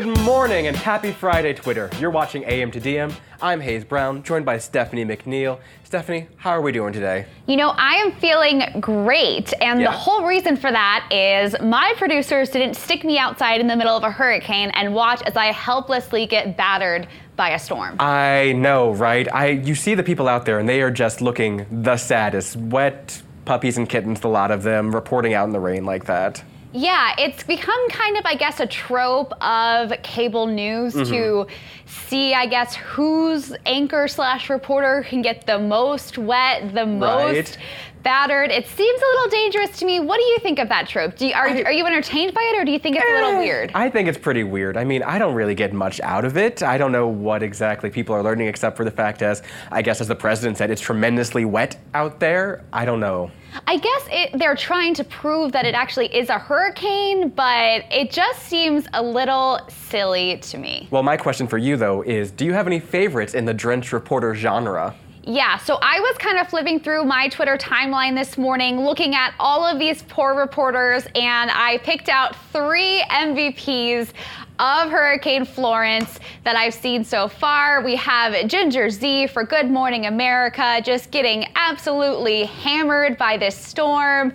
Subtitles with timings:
[0.00, 1.90] Good morning and happy Friday, Twitter.
[1.98, 3.12] You're watching AM to DM.
[3.42, 5.60] I'm Hayes Brown, joined by Stephanie McNeal.
[5.84, 7.26] Stephanie, how are we doing today?
[7.46, 9.90] You know, I am feeling great, and Yeah.
[9.90, 13.94] the whole reason for that is my producers didn't stick me outside in the middle
[13.94, 17.96] of a hurricane and watch as I helplessly get battered by a storm.
[18.00, 19.28] I know, right?
[19.34, 22.56] I you see the people out there and they are just looking the saddest.
[22.56, 26.42] Wet puppies and kittens, a lot of them reporting out in the rain like that.
[26.72, 31.12] Yeah, it's become kind of, I guess, a trope of cable news Mm-hmm.
[31.12, 31.46] to
[31.86, 37.58] see, I guess, whose anchor slash reporter can get the most wet, the most Right.
[38.02, 38.50] Battered.
[38.50, 40.00] It seems a little dangerous to me.
[40.00, 41.16] What do you think of that trope?
[41.16, 43.14] Do you, are, I- are you entertained by it, or do you think it's a
[43.14, 43.70] little eh, weird?
[43.74, 44.76] I think it's pretty weird.
[44.76, 46.62] I mean, I don't really get much out of it.
[46.62, 50.00] I don't know what exactly people are learning, except for the fact, as I guess,
[50.00, 52.64] as the president said, it's tremendously wet out there.
[52.72, 53.30] I don't know.
[53.66, 58.12] I guess it, they're trying to prove that it actually is a hurricane, but it
[58.12, 60.86] just seems a little silly to me.
[60.90, 63.92] Well, my question for you, though, is do you have any favorites in the drenched
[63.92, 64.94] reporter genre?
[65.22, 69.34] Yeah, so I was kind of flipping through my Twitter timeline this morning, looking at
[69.38, 74.12] all of these poor reporters, and I picked out three MVPs
[74.58, 77.82] of Hurricane Florence that I've seen so far.
[77.82, 84.32] We have Ginger Zee for Good Morning America, just getting absolutely hammered by this storm.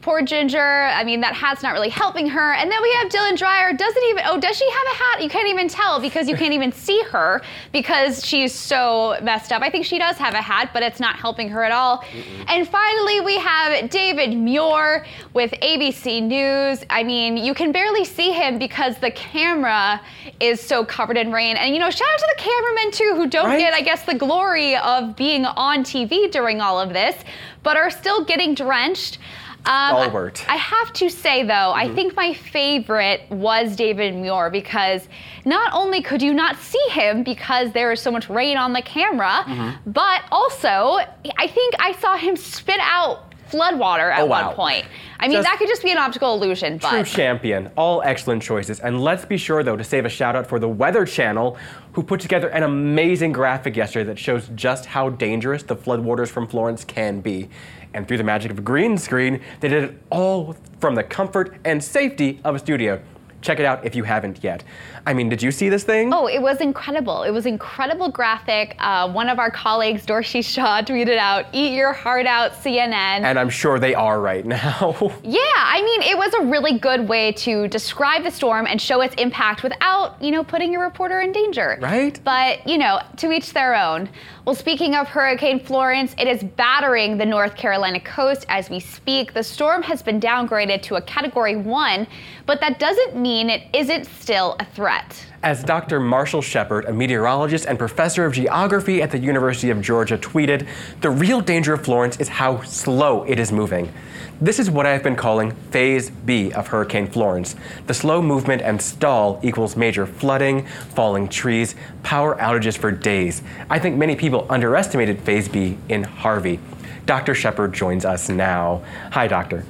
[0.00, 0.84] Poor Ginger.
[0.84, 2.52] I mean, that hat's not really helping her.
[2.54, 3.72] And then we have Dylan Dreyer.
[3.72, 5.22] Doesn't even, oh, does she have a hat?
[5.22, 9.60] You can't even tell because you can't even see her because she's so messed up.
[9.60, 12.04] I think she does have a hat, but it's not helping her at all.
[12.46, 15.04] And finally, we have David Muir
[15.34, 16.84] with ABC News.
[16.90, 20.00] I mean, you can barely see him because the camera
[20.38, 21.56] is so covered in rain.
[21.56, 23.58] And, you know, shout out to the cameramen, too, who don't Right?
[23.58, 27.16] get, I guess, the glory of being on TV during all of this,
[27.64, 29.18] but are still getting drenched.
[29.66, 30.44] Um, Stalwart.
[30.48, 35.06] I have to say, though, I think my favorite was David Muir because
[35.44, 38.80] not only could you not see him because there is so much rain on the
[38.82, 40.98] camera, but also
[41.36, 44.48] I think I saw him spit out floodwater at Oh, wow.
[44.48, 44.84] one point.
[45.18, 47.70] I mean, Just- that could just be an optical illusion, True champion.
[47.76, 48.78] All excellent choices.
[48.80, 51.56] And let's be sure, though, to save a shout out for the Weather Channel,
[51.92, 56.46] who put together an amazing graphic yesterday that shows just how dangerous the floodwaters from
[56.46, 57.48] Florence can be.
[57.94, 61.56] And through the magic of a green screen, they did it all from the comfort
[61.64, 63.00] and safety of a studio.
[63.40, 64.64] Check it out if you haven't yet.
[65.08, 66.12] I mean, did you see this thing?
[66.12, 67.22] Oh, it was incredible.
[67.22, 68.76] It was incredible graphic.
[68.78, 73.38] Uh, one of our colleagues, Dorsey Shaw, tweeted out, "Eat your heart out, CNN." And
[73.38, 74.96] I'm sure they are right now.
[75.24, 79.00] Yeah, I mean, it was a really good way to describe the storm and show
[79.02, 81.78] its impact without, you know, putting your reporter in danger.
[81.80, 82.18] Right.
[82.24, 84.08] But, you know, to each their own.
[84.48, 89.34] Well, speaking of Hurricane Florence, it is battering the North Carolina coast as we speak.
[89.34, 92.06] The storm has been downgraded to a category one,
[92.46, 94.97] but that doesn't mean it isn't still a threat.
[95.42, 96.00] As Dr.
[96.00, 100.66] Marshall Shepherd, a meteorologist and professor of geography at the University of Georgia, tweeted,
[101.00, 103.92] the real danger of Florence is how slow it is moving.
[104.40, 107.56] This is what I have been calling Phase B of Hurricane Florence.
[107.86, 113.42] The slow movement and stall equals major flooding, falling trees, power outages for days.
[113.70, 116.60] I think many people underestimated Phase B in Harvey.
[117.06, 117.34] Dr.
[117.34, 118.82] Shepherd joins us now.
[119.12, 119.64] Hi, Doctor.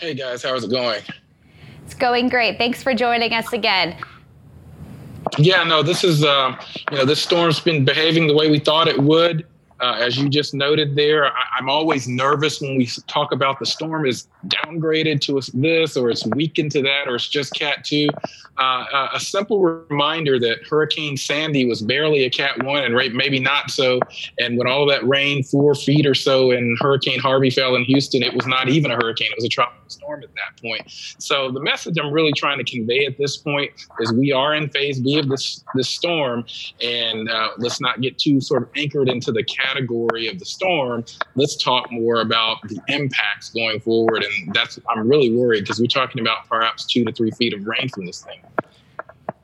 [0.00, 1.02] Hey guys, how's it going?
[1.84, 2.58] It's going great.
[2.58, 3.96] Thanks for joining us again.
[5.38, 6.56] Yeah, no, this is uh,
[6.90, 9.46] you know this storm's been behaving the way we thought it would.
[9.80, 13.66] Uh, as you just noted there, I, I'm always nervous when we talk about the
[13.66, 18.08] storm is downgraded to this, or it's weakened to that, or it's just Cat two.
[18.56, 23.12] Uh, uh, a simple reminder that Hurricane Sandy was barely a Cat one, and right,
[23.12, 23.98] maybe not so.
[24.38, 28.22] And when all that rain, four feet or so, and Hurricane Harvey fell in Houston,
[28.22, 30.82] it was not even a hurricane; it was a tropical storm at that point.
[31.18, 34.68] So the message I'm really trying to convey at this point is we are in
[34.68, 36.44] Phase B of this this storm,
[36.82, 41.04] and uh, let's not get too sort of anchored into the category of the storm.
[41.34, 45.86] Let's talk more about the impacts going forward, and that's I'm really worried because we're
[45.86, 48.40] talking about perhaps two to three feet of rain from this thing.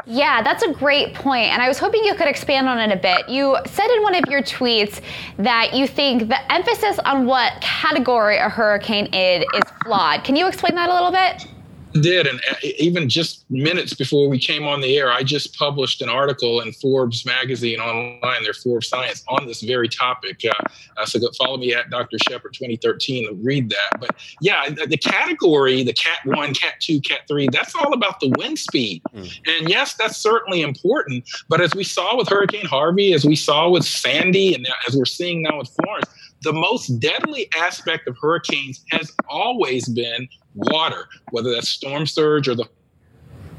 [0.07, 2.97] Yeah, that's a great point, and I was hoping you could expand on it a
[2.97, 3.29] bit.
[3.29, 5.01] You said in one of your tweets
[5.39, 10.25] that you think the emphasis on what category a hurricane is is flawed.
[10.25, 11.47] Can you explain that a little bit?
[11.93, 16.01] Did and uh, even just minutes before we came on the air i just published
[16.01, 20.41] an article in forbes magazine online their forbes science on this very topic.
[20.45, 20.53] Uh,
[20.97, 24.01] uh, so go follow me at dr shepherd 2013 to read that.
[24.01, 28.21] But yeah the, the category the cat 1 cat 2 cat 3 that's all about
[28.21, 29.03] the wind speed.
[29.13, 33.69] And yes that's certainly important but as we saw with hurricane harvey as we saw
[33.69, 36.07] with sandy and as we're seeing now with florence
[36.43, 42.55] the most deadly aspect of hurricanes has always been water, whether that's storm surge or
[42.55, 42.69] the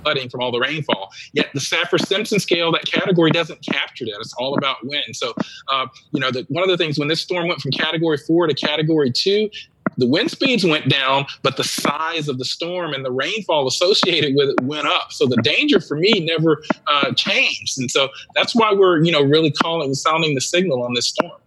[0.04, 1.12] flooding from all the rainfall.
[1.34, 4.18] Yet the Saffir Simpson scale, that category doesn't capture that.
[4.20, 5.16] It's all about wind.
[5.16, 5.34] So,
[5.68, 8.48] uh, you know, the, one of the things when this storm went from category four
[8.48, 9.50] to category two,
[9.98, 14.36] the wind speeds went down, but the size of the storm and the rainfall associated
[14.36, 15.12] with it went up.
[15.12, 19.22] So the danger for me never uh, changed, and so that's why we're you know
[19.22, 21.40] really calling, sounding the signal on this storm.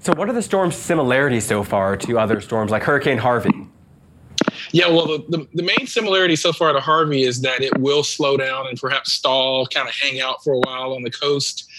[0.00, 3.68] So what are the storm's similarities so far to other storms like Hurricane Harvey?
[4.72, 8.02] Yeah, well, the, the, the, main similarity so far to Harvey is that it will
[8.02, 11.70] slow down and perhaps stall, kind of hang out for a while on the coast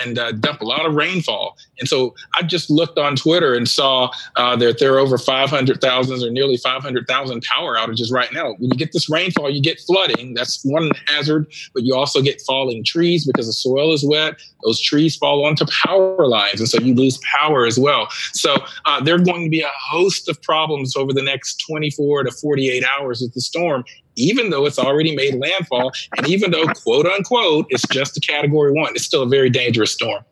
[0.00, 1.56] and uh, dump a lot of rainfall.
[1.78, 6.22] And so I just looked on Twitter and saw uh, that there are over 500,000
[6.22, 8.54] or nearly 500,000 power outages right now.
[8.54, 10.34] When you get this rainfall, you get flooding.
[10.34, 14.40] That's one hazard, but you also get falling trees because the soil is wet.
[14.64, 18.08] Those trees fall onto power lines, and so you lose power as well.
[18.32, 18.56] So
[18.86, 22.30] uh, there are going to be a host of problems over the next 24 to
[22.32, 23.84] 48 hours with the storm
[24.16, 28.72] even though it's already made landfall, and even though, quote unquote, it's just a category
[28.72, 30.24] one, it's still a very dangerous storm.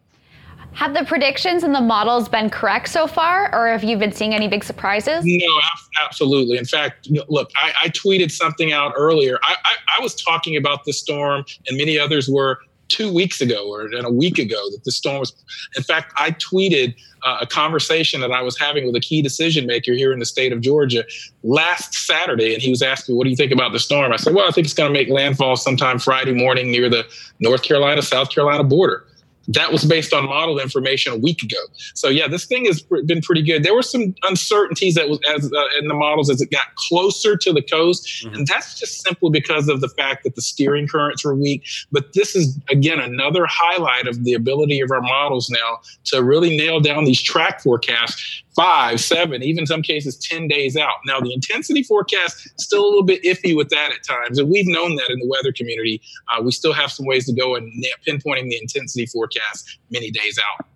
[0.73, 4.35] Have the predictions and the models been correct so far, or have you been seeing
[4.35, 5.23] any big surprises?
[5.25, 5.61] No,
[6.05, 6.59] absolutely.
[6.59, 9.39] In fact, look, I, I tweeted something out earlier.
[9.45, 12.59] I, I, I was talking about this storm, and many others were
[12.95, 15.35] two weeks ago or a week ago that the storm was.
[15.77, 16.95] In fact, I tweeted
[17.25, 20.27] uh, a conversation that I was having with a key decision maker here in the
[20.27, 21.05] state of Georgia
[21.43, 24.17] last Saturday, and he was asking me, "What do you think about the storm?" I
[24.17, 27.05] said, "Well, I think it's going to make landfall sometime Friday morning near the
[27.41, 29.07] North Carolina South Carolina border."
[29.49, 31.59] That was based on model information a week ago.
[31.95, 33.63] So yeah, this thing has been pretty good.
[33.63, 37.37] There were some uncertainties that was as uh, in the models as it got closer
[37.37, 38.35] to the coast, mm-hmm.
[38.35, 41.65] and that's just simply because of the fact that the steering currents were weak.
[41.93, 46.57] But this is again another highlight of the ability of our models now to really
[46.57, 50.95] nail down these track forecasts five, seven, even some cases 10 days out.
[51.07, 54.67] Now, the intensity forecast still a little bit iffy with that at times, and we've
[54.67, 56.01] known that in the weather community.
[56.33, 57.71] Uh, we still have some ways to go in
[58.07, 60.67] pinpointing the intensity forecast many days out.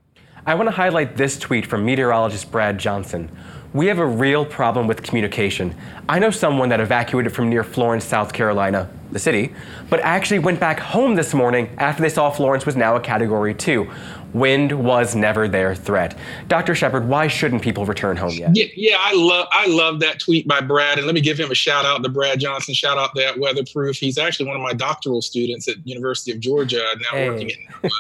[0.47, 3.31] I want to highlight this tweet from meteorologist Brad Johnson.
[3.75, 5.75] We have a real problem with communication.
[6.09, 9.55] I know someone that evacuated from near Florence, South Carolina, the city,
[9.91, 13.53] but actually went back home this morning after they saw Florence was now a category
[13.53, 13.91] two.
[14.35, 16.17] Wind was never their threat.
[16.49, 16.75] Dr.
[16.75, 18.51] Shepherd, why shouldn't people return home yet?
[18.55, 21.51] Yeah, yeah, I love I love that tweet by Brad, and let me give him
[21.51, 22.75] a shout out to Brad Johnson.
[22.75, 23.97] Shout out that weatherproof.
[23.97, 27.31] He's actually one of my doctoral students at University of Georgia, now hey.
[27.31, 27.91] working at NOAA.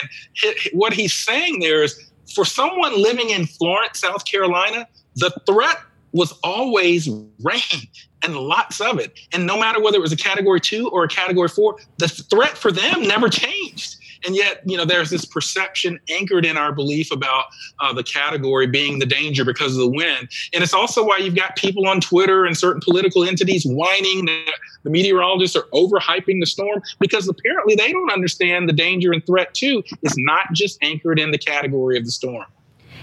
[0.00, 5.78] And what he's saying there is, for someone living in Florence, South Carolina, the threat
[6.12, 7.08] was always
[7.42, 7.88] rain
[8.22, 9.18] and lots of it.
[9.32, 12.56] And no matter whether it was a category two or a category four, the threat
[12.56, 13.96] for them never changed.
[14.26, 17.46] And yet, you know, there's this perception anchored in our belief about
[17.80, 20.28] uh, the category being the danger because of the wind.
[20.52, 24.54] And it's also why you've got people on Twitter and certain political entities whining that
[24.82, 29.54] the meteorologists are overhyping the storm because apparently they don't understand the danger and threat
[29.54, 32.46] too is not just anchored in the category of the storm.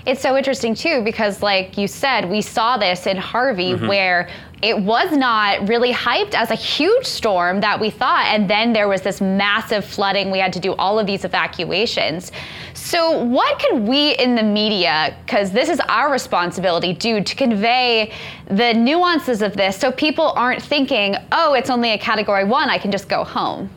[0.05, 3.87] It's so interesting too because, like you said, we saw this in Harvey mm-hmm.
[3.87, 4.29] where
[4.61, 8.25] it was not really hyped as a huge storm that we thought.
[8.27, 10.29] And then there was this massive flooding.
[10.29, 12.31] We had to do all of these evacuations.
[12.73, 18.13] So, what can we in the media, because this is our responsibility, do to convey
[18.47, 22.77] the nuances of this so people aren't thinking, oh, it's only a category one, I
[22.77, 23.69] can just go home?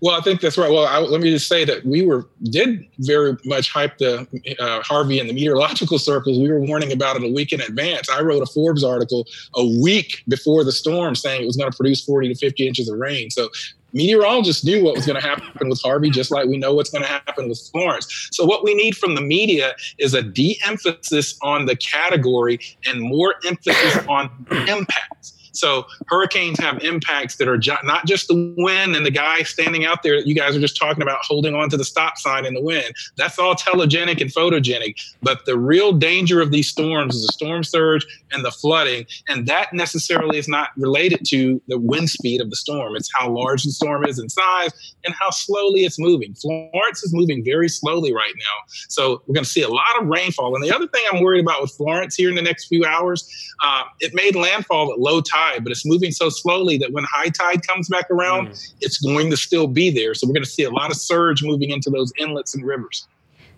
[0.00, 0.70] Well, I think that's right.
[0.70, 4.26] Well, I, let me just say that we were did very much hype the
[4.58, 6.38] uh, Harvey in the meteorological circles.
[6.38, 8.08] We were warning about it a week in advance.
[8.08, 11.76] I wrote a Forbes article a week before the storm saying it was going to
[11.76, 13.30] produce 40 to 50 inches of rain.
[13.30, 13.48] So
[13.92, 17.04] meteorologists knew what was going to happen with Harvey, just like we know what's going
[17.04, 18.28] to happen with Florence.
[18.32, 23.00] So, what we need from the media is a de emphasis on the category and
[23.00, 24.30] more emphasis on
[24.68, 25.34] impacts.
[25.58, 30.04] So hurricanes have impacts that are not just the wind and the guy standing out
[30.04, 32.54] there that you guys are just talking about holding on to the stop sign in
[32.54, 32.94] the wind.
[33.16, 35.00] That's all telegenic and photogenic.
[35.20, 39.06] But the real danger of these storms is the storm surge and the flooding.
[39.26, 42.94] And that necessarily is not related to the wind speed of the storm.
[42.94, 46.34] It's how large the storm is in size and how slowly it's moving.
[46.34, 48.72] Florence is moving very slowly right now.
[48.88, 50.54] So we're going to see a lot of rainfall.
[50.54, 53.28] And the other thing I'm worried about with Florence here in the next few hours,
[53.64, 57.04] uh, it made landfall at low tide tide, but it's moving so slowly that when
[57.04, 58.74] high tide comes back around, mm.
[58.80, 60.14] it's going to still be there.
[60.14, 63.06] So we're going to see a lot of surge moving into those inlets and rivers.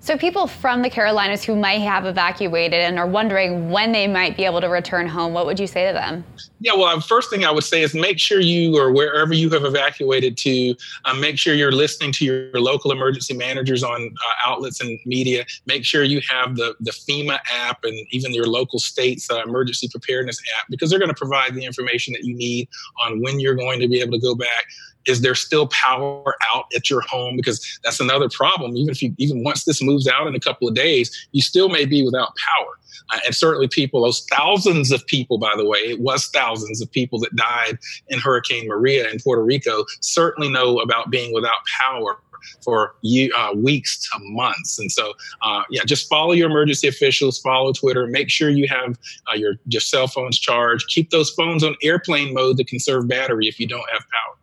[0.02, 4.34] So, people from the Carolinas who might have evacuated and are wondering when they might
[4.34, 6.24] be able to return home, what would you say to them?
[6.60, 9.64] Yeah, well, first thing I would say is make sure you or wherever you have
[9.64, 14.80] evacuated to, um, make sure you're listening to your local emergency managers on uh, outlets
[14.80, 15.44] and media.
[15.66, 19.88] Make sure you have the, the FEMA app and even your local state's uh, emergency
[19.88, 22.68] preparedness app because they're going to provide the information that you need
[23.02, 24.64] on when you're going to be able to go back
[25.10, 27.36] is there still power out at your home?
[27.36, 28.76] Because that's another problem.
[28.76, 31.68] Even if you, even once this moves out in a couple of days, you still
[31.68, 32.78] may be without power.
[33.12, 36.90] Uh, and certainly people, those thousands of people, by the way, it was thousands of
[36.90, 37.76] people that died
[38.08, 42.18] in Hurricane Maria in Puerto Rico, certainly know about being without power
[42.62, 42.94] for
[43.36, 44.78] uh, weeks to months.
[44.78, 45.12] And so,
[45.42, 48.98] uh, yeah, just follow your emergency officials, follow Twitter, make sure you have
[49.30, 53.46] uh, your, your cell phones charged, keep those phones on airplane mode to conserve battery
[53.48, 54.39] if you don't have power.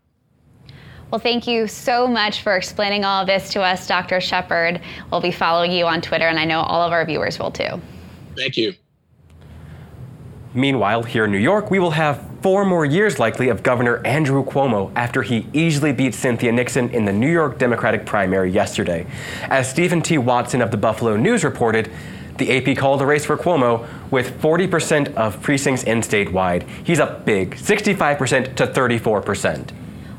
[1.09, 4.19] Well, thank you so much for explaining all of this to us, Dr.
[4.19, 4.81] Shepherd.
[5.09, 7.81] We'll be following you on Twitter, and I know all of our viewers will too.
[8.35, 8.73] Thank you.
[10.53, 14.43] Meanwhile, here in New York, we will have four more years likely of Governor Andrew
[14.43, 19.07] Cuomo after he easily beat Cynthia Nixon in the New York Democratic primary yesterday.
[19.43, 20.17] As Stephen T.
[20.17, 21.89] Watson of the Buffalo News reported,
[22.37, 26.67] the AP called a race for Cuomo with 40% of precincts in statewide.
[26.83, 29.71] He's up big, 65% to 34%.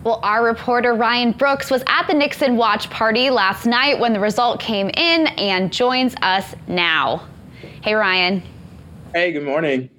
[0.04, 4.20] Well, our reporter Ryan Brooks was at the Nixon watch party last night when the
[4.20, 7.26] result came in and joins us now.
[7.82, 8.42] Hey, Ryan.
[9.12, 9.90] Hey, good morning.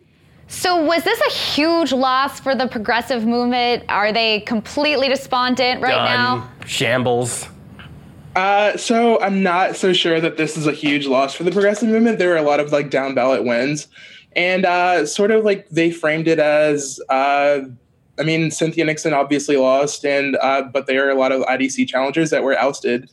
[0.47, 3.83] So, was this a huge loss for the progressive movement?
[3.89, 6.05] Are they completely despondent right Done.
[6.05, 6.49] now?
[6.65, 7.47] Shambles.
[8.35, 11.89] Uh, so I'm not so sure that this is a huge loss for the progressive
[11.89, 12.19] movement.
[12.19, 13.87] There were a lot of like down ballot wins,
[14.35, 17.01] and uh, sort of like they framed it as.
[17.09, 17.61] Uh,
[18.19, 21.87] I mean, Cynthia Nixon obviously lost, and uh, but there are a lot of IDC
[21.87, 23.09] challengers that were ousted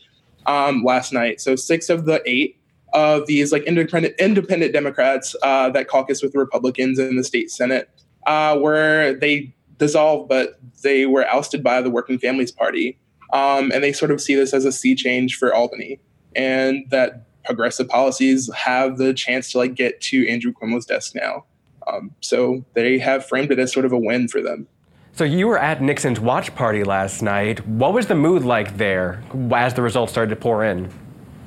[0.47, 1.41] um, last night.
[1.41, 2.59] So six of the eight
[2.93, 7.91] of these like independent independent Democrats uh, that caucus with Republicans in the state Senate
[8.27, 12.99] uh, were they dissolved, but they were ousted by the Working Families Party,
[13.33, 16.01] um, and they sort of see this as a sea change for Albany,
[16.35, 21.45] and that progressive policies have the chance to like get to Andrew Cuomo's desk now.
[21.87, 24.67] Um, so they have framed it as sort of a win for them.
[25.17, 27.67] So you were at Nixon's watch party last night.
[27.67, 30.93] What was the mood like there as the results started to pour in?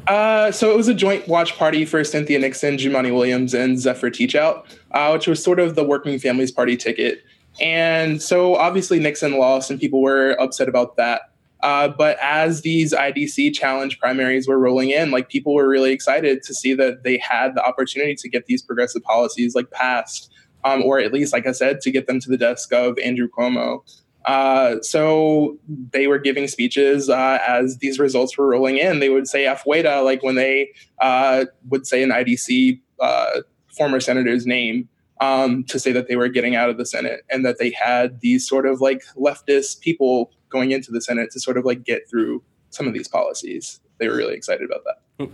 [0.07, 4.09] Uh, so it was a joint watch party for Cynthia Nixon, Jumaane Williams, and Zephyr
[4.09, 7.21] Teachout, uh, which was sort of the Working Families Party ticket.
[7.61, 11.31] And so obviously Nixon lost, and people were upset about that.
[11.61, 16.41] Uh, but as these IDC challenge primaries were rolling in, like people were really excited
[16.41, 20.31] to see that they had the opportunity to get these progressive policies like passed,
[20.63, 23.27] um, or at least, like I said, to get them to the desk of Andrew
[23.27, 23.81] Cuomo.
[24.25, 25.57] Uh, so
[25.91, 28.99] they were giving speeches uh, as these results were rolling in.
[28.99, 30.69] They would say "afuera," like when they
[31.01, 33.41] uh, would say an IDC uh,
[33.77, 34.89] former senator's name
[35.21, 38.19] um, to say that they were getting out of the Senate and that they had
[38.21, 42.09] these sort of like leftist people going into the Senate to sort of like get
[42.09, 43.79] through some of these policies.
[43.99, 45.29] They were really excited about that.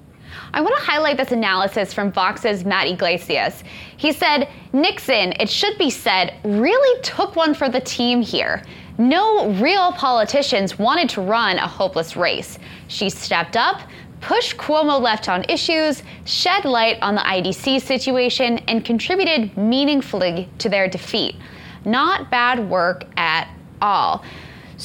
[0.54, 3.64] I want to highlight this analysis from Vox's Matt Yglesias.
[3.98, 8.64] He said, Nixon, it should be said, really took one for the team here.
[8.98, 12.58] No real politicians wanted to run a hopeless race.
[12.88, 13.82] She stepped up,
[14.22, 20.70] pushed Cuomo left on issues, shed light on the IDC situation, and contributed meaningfully to
[20.70, 21.36] their defeat.
[21.84, 23.48] Not bad work at
[23.82, 24.24] all.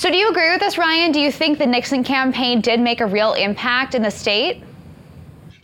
[0.00, 1.12] So, do you agree with this, Ryan?
[1.12, 4.64] Do you think the Nixon campaign did make a real impact in the state?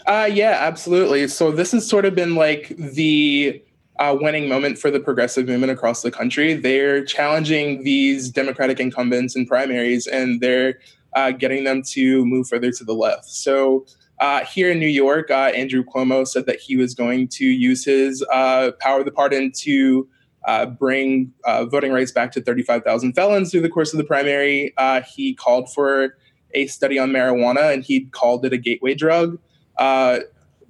[0.04, 1.26] Uh, yeah, absolutely.
[1.26, 3.62] So this has sort of been like the
[3.98, 6.52] uh, winning moment for the progressive movement across the country.
[6.52, 10.80] They're challenging these Democratic incumbents in primaries, and they're
[11.14, 13.24] uh, getting them to move further to the left.
[13.24, 13.86] So.
[14.18, 17.84] Uh, here in New York, uh, Andrew Cuomo said that he was going to use
[17.84, 20.08] his uh, power of the pardon to
[20.46, 21.32] uh, bring
[21.70, 24.72] voting rights back to 35,000 felons through the course of the primary.
[25.14, 26.14] he called for
[26.54, 29.38] a study on marijuana, and he called it a gateway drug
[29.78, 30.20] uh,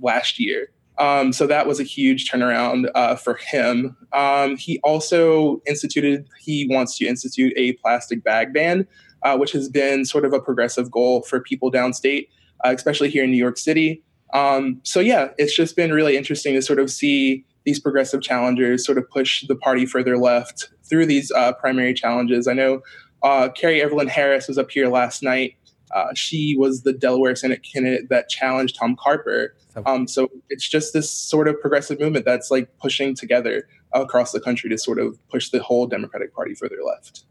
[0.01, 0.71] last year.
[0.99, 3.97] Um, so that was a huge turnaround uh, for him.
[4.13, 8.87] Um, he also instituted, he wants to institute a plastic bag ban,
[9.23, 12.29] uh, which has been sort of a progressive goal for people downstate,
[12.65, 14.03] uh, especially here in New York City.
[14.33, 18.87] Um, so, yeah, it's just been really interesting to sort of see these progressive challengers
[18.87, 22.49] sort of push the party further left through these uh, primary challenges.
[22.49, 22.81] I know
[23.23, 25.57] uh, Kerri Evelyn Harris was up here last night
[25.95, 29.55] uh, she was the Delaware Senate candidate that challenged Tom Carper.
[29.85, 34.41] Um, so it's just this sort of progressive movement that's like pushing together across the
[34.41, 37.25] country to sort of push the whole Democratic Party further left.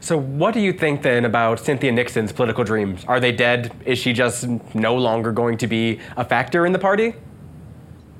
[0.00, 3.06] So, what do you think then about Cynthia Nixon's political dreams?
[3.06, 3.74] Are they dead?
[3.86, 7.14] Is she just no longer going to be a factor in the party?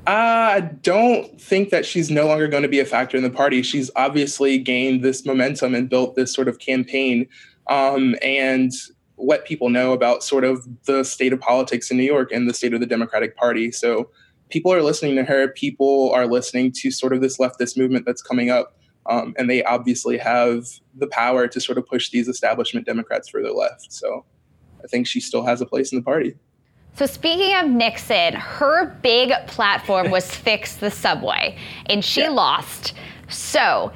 [0.06, 3.62] I don't think that she's no longer going to be a factor in the party.
[3.62, 7.28] She's obviously gained this momentum and built this sort of campaign.
[7.68, 8.73] Um, and
[9.23, 12.54] let people know about sort of the state of politics in New York and the
[12.54, 13.71] state of the Democratic Party.
[13.71, 14.11] So
[14.50, 15.49] people are listening to her.
[15.49, 18.76] People are listening to sort of this leftist movement that's coming up.
[19.06, 23.50] Um, and they obviously have the power to sort of push these establishment Democrats further
[23.50, 23.92] left.
[23.92, 24.25] So
[24.82, 26.35] I think she still has a place in the party.
[26.94, 31.56] So, speaking of Nixon, her big platform was fix the subway,
[31.87, 32.28] and she yeah.
[32.28, 32.94] lost.
[33.28, 33.92] So,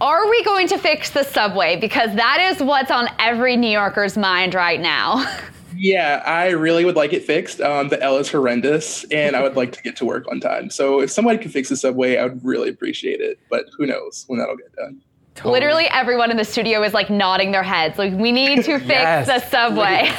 [0.00, 1.76] are we going to fix the subway?
[1.76, 5.24] Because that is what's on every New Yorker's mind right now.
[5.80, 7.60] Yeah, I really would like it fixed.
[7.60, 10.70] Um, the L is horrendous, and I would like to get to work on time.
[10.70, 13.38] So if somebody could fix the subway, I would really appreciate it.
[13.48, 15.00] But who knows when that'll get done.
[15.38, 15.54] Totally.
[15.54, 17.96] Literally everyone in the studio is like nodding their heads.
[17.96, 19.26] Like, we need to fix yes.
[19.26, 20.10] the subway.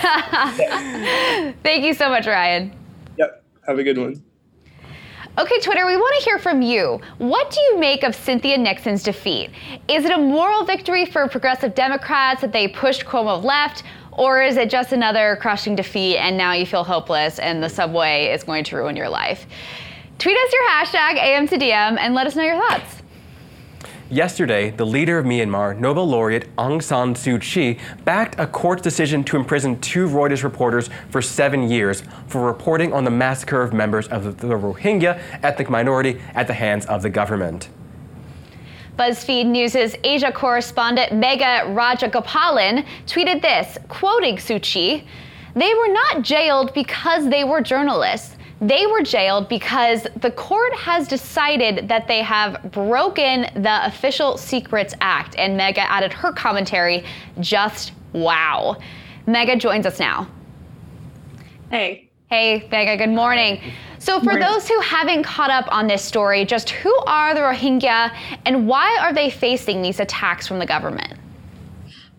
[1.61, 2.73] Thank you so much, Ryan.
[3.17, 3.43] Yep.
[3.67, 4.23] Have a good one.
[5.37, 7.01] Okay, Twitter, we want to hear from you.
[7.17, 9.49] What do you make of Cynthia Nixon's defeat?
[9.89, 13.83] Is it a moral victory for progressive Democrats that they pushed Cuomo left?
[14.13, 18.27] Or is it just another crushing defeat and now you feel hopeless and the subway
[18.27, 19.45] is going to ruin your life?
[20.17, 22.98] Tweet us your hashtag AM2DM and let us know your thoughts.
[24.11, 29.23] Yesterday, the leader of Myanmar, Nobel laureate Aung San Suu Kyi, backed a court's decision
[29.25, 34.07] to imprison two Reuters reporters for seven years for reporting on the massacre of members
[34.07, 37.69] of the Rohingya ethnic minority at the hands of the government.
[38.97, 45.05] BuzzFeed News' Asia correspondent Megha Rajagopalan tweeted this, quoting Suu Kyi,
[45.53, 48.37] They were not jailed because they were journalists.
[48.61, 54.93] They were jailed because the court has decided that they have broken the Official Secrets
[54.99, 55.35] Act.
[55.37, 57.05] And Megha added her commentary,
[57.39, 58.77] just wow.
[59.27, 60.27] Megha joins us now.
[61.71, 62.09] Hey.
[62.29, 63.61] Hey, Megha, good morning.
[63.97, 68.15] So, for those who haven't caught up on this story, just who are the Rohingya
[68.45, 71.18] and why are they facing these attacks from the government?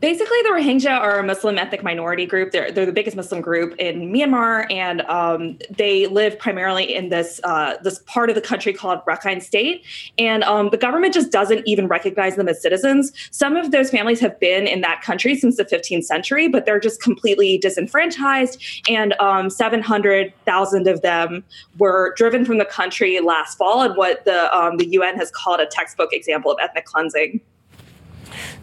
[0.01, 2.53] Basically the rohingya are a muslim ethnic minority group.
[2.53, 7.41] They're, they're the biggest muslim group in myanmar and um, they live primarily in this
[7.45, 9.85] uh, this part of the country called rakhine state.
[10.19, 13.13] And um, the government just doesn't even recognize them as citizens.
[13.31, 16.81] Some of those families have been in that country since the 15th century but they're
[16.81, 18.63] just completely disenfranchised.
[18.89, 21.45] And um, 700000 of them
[21.79, 25.61] were driven from the country last fall and what the, um, the un has called
[25.61, 27.41] a textbook example of ethnic cleansing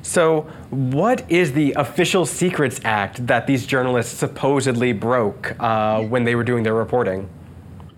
[0.07, 6.33] so, what is the Official Secrets Act that these journalists supposedly broke uh, when they
[6.35, 7.29] were doing their reporting?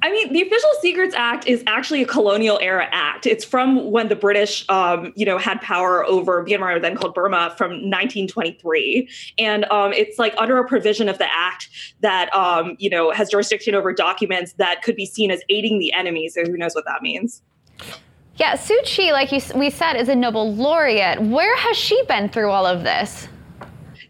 [0.02, 3.28] I mean, the Official Secrets Act is actually a colonial era act.
[3.28, 7.54] It's from when the British, um, you know, had power over Myanmar, then called Burma,
[7.60, 11.69] from 1923, and um, it's like under a provision of the act
[12.00, 15.93] that um, you know has jurisdiction over documents that could be seen as aiding the
[15.93, 16.28] enemy.
[16.30, 17.43] So who knows what that means?
[18.39, 21.21] Yeah, Suu Kyi, like you, we said, is a Nobel laureate.
[21.21, 23.28] Where has she been through all of this?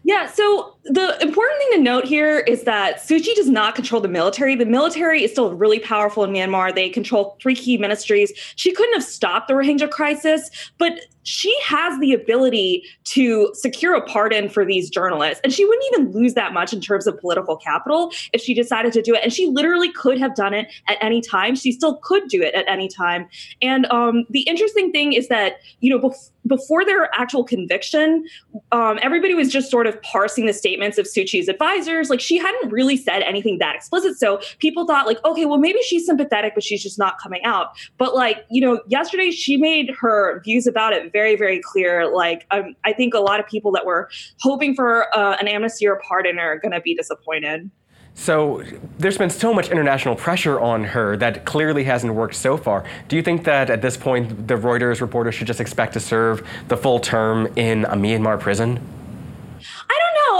[0.04, 4.00] Yeah, so the important thing to note here is that Suu Kyi does not control
[4.00, 4.54] the military.
[4.54, 6.74] The military is still really powerful in Myanmar.
[6.74, 8.32] They control three key ministries.
[8.56, 14.04] She couldn't have stopped the Rohingya crisis, but she has the ability to secure a
[14.06, 15.40] pardon for these journalists.
[15.44, 18.92] And she wouldn't even lose that much in terms of political capital if she decided
[18.94, 19.20] to do it.
[19.22, 21.56] And she literally could have done it at any time.
[21.56, 23.28] She still could do it at any time.
[23.60, 28.24] And um, the interesting thing is that, you know, bef- before their actual conviction,
[28.72, 32.10] um, everybody was just sort of parsing the statements of Suu Kyi's advisors.
[32.10, 34.18] Like she hadn't really said anything that explicit.
[34.18, 37.70] So people thought, like, okay, well, maybe she's sympathetic, but she's just not coming out.
[37.98, 42.14] But like, you know, yesterday she made her views about it very, very clear.
[42.14, 44.08] Like, um, I think a lot of people that were
[44.40, 47.68] hoping for uh, an amnesty or pardon are going to be disappointed.
[48.14, 48.62] So
[48.98, 52.84] there's been so much international pressure on her that clearly hasn't worked so far.
[53.08, 56.46] Do you think that at this point the Reuters reporter should just expect to serve
[56.68, 58.80] the full term in a Myanmar prison?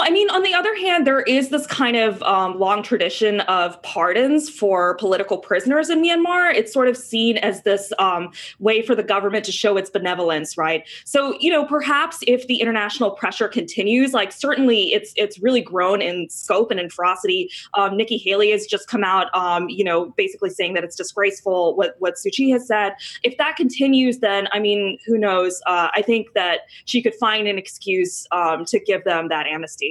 [0.00, 3.80] I mean, on the other hand, there is this kind of um, long tradition of
[3.82, 6.54] pardons for political prisoners in Myanmar.
[6.54, 10.56] It's sort of seen as this um, way for the government to show its benevolence,
[10.56, 10.88] right?
[11.04, 16.00] So, you know, perhaps if the international pressure continues, like certainly it's it's really grown
[16.02, 17.50] in scope and in ferocity.
[17.74, 21.76] Um, Nikki Haley has just come out, um, you know, basically saying that it's disgraceful
[21.76, 22.94] what what Suu Kyi has said.
[23.22, 25.60] If that continues, then I mean, who knows?
[25.66, 29.89] Uh, I think that she could find an excuse um, to give them that amnesty.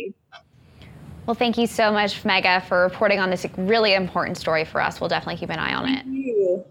[1.26, 5.00] Well, thank you so much, Megha, for reporting on this really important story for us.
[5.00, 6.04] We'll definitely keep an eye on it.
[6.04, 6.66] Thank you.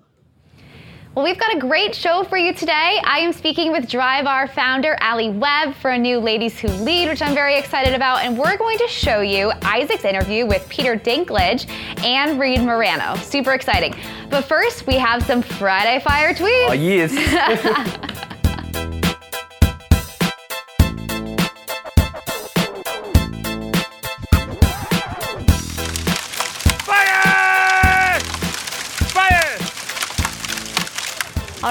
[1.14, 3.00] Well, we've got a great show for you today.
[3.02, 7.22] I am speaking with Drybar founder Alli Webb for a new Ladies Who Lead, which
[7.22, 8.22] I'm very excited about.
[8.22, 11.68] And we're going to show you Isaac's interview with Peter Dinklage
[12.04, 13.16] and Reed Morano.
[13.16, 13.96] Super exciting.
[14.30, 16.68] But first, we have some Friday Fire oh, tweets.
[16.68, 18.18] Oh, yes.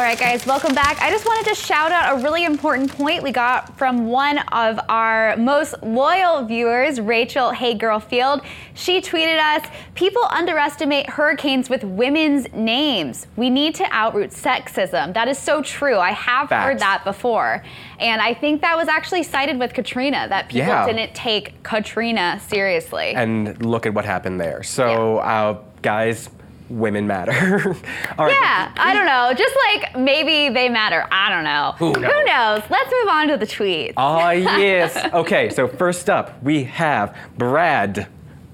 [0.07, 1.01] right, guys, welcome back.
[1.01, 4.79] I just wanted to shout out a really important point we got from one of
[4.87, 8.39] our most loyal viewers, Rachel Hey Girlfield.
[8.73, 13.27] She tweeted us People underestimate hurricanes with women's names.
[13.35, 15.13] We need to outroot sexism.
[15.13, 15.97] That is so true.
[15.97, 16.63] I have Facts.
[16.63, 17.65] heard that before.
[17.99, 20.85] And I think that was actually cited with Katrina, that people Yeah.
[20.85, 23.13] didn't take Katrina seriously.
[23.13, 24.63] And look at what happened there.
[24.63, 26.29] So, uh, guys,
[26.69, 27.33] women matter.
[28.17, 28.37] All right.
[28.41, 29.33] Yeah, I don't know.
[29.33, 31.07] Just like maybe they matter.
[31.11, 31.73] I don't know.
[31.77, 32.61] Who knows?
[32.69, 33.93] Let's move on to the tweets.
[33.97, 35.13] Ah, yes.
[35.13, 38.07] Okay, so first up, we have Brad.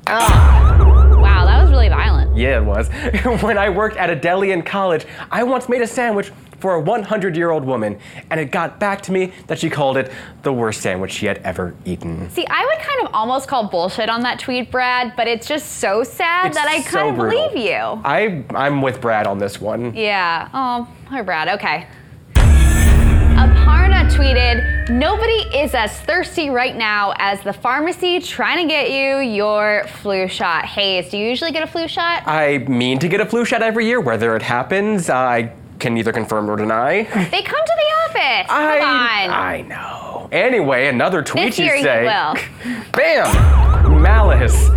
[0.08, 2.36] Wow, that was really violent.
[2.38, 2.90] Yeah, it was.
[3.42, 6.32] when I worked at a deli in college, I once made a sandwich
[6.64, 8.00] for a 100 year old woman,
[8.30, 10.10] and it got back to me that she called it
[10.44, 12.30] the worst sandwich she had ever eaten.
[12.30, 15.80] See, I would kind of almost call bullshit on that tweet, Brad, but it's just
[15.80, 17.50] so sad It's that I so kind of brutal.
[17.50, 17.76] believe you.
[17.76, 19.94] I, I'm with Brad on this one.
[19.94, 20.48] Yeah.
[20.54, 21.50] Oh, poor Brad.
[21.50, 21.86] Okay.
[23.36, 29.18] Aparna tweeted, Nobody is as thirsty right now as the pharmacy trying to get you
[29.20, 30.64] your flu shot.
[30.64, 32.24] Hayes, do you usually get a flu shot?
[32.26, 35.52] I mean to get a flu shot every year, whether it happens, I
[35.84, 37.04] can neither confirm nor deny.
[37.04, 38.48] They come to the office.
[38.48, 39.30] Come I, on.
[39.30, 40.30] I know.
[40.32, 42.04] Anyway, another tweet This you year you say.
[42.06, 42.82] will.
[42.94, 44.02] Bam!
[44.02, 44.70] Malice.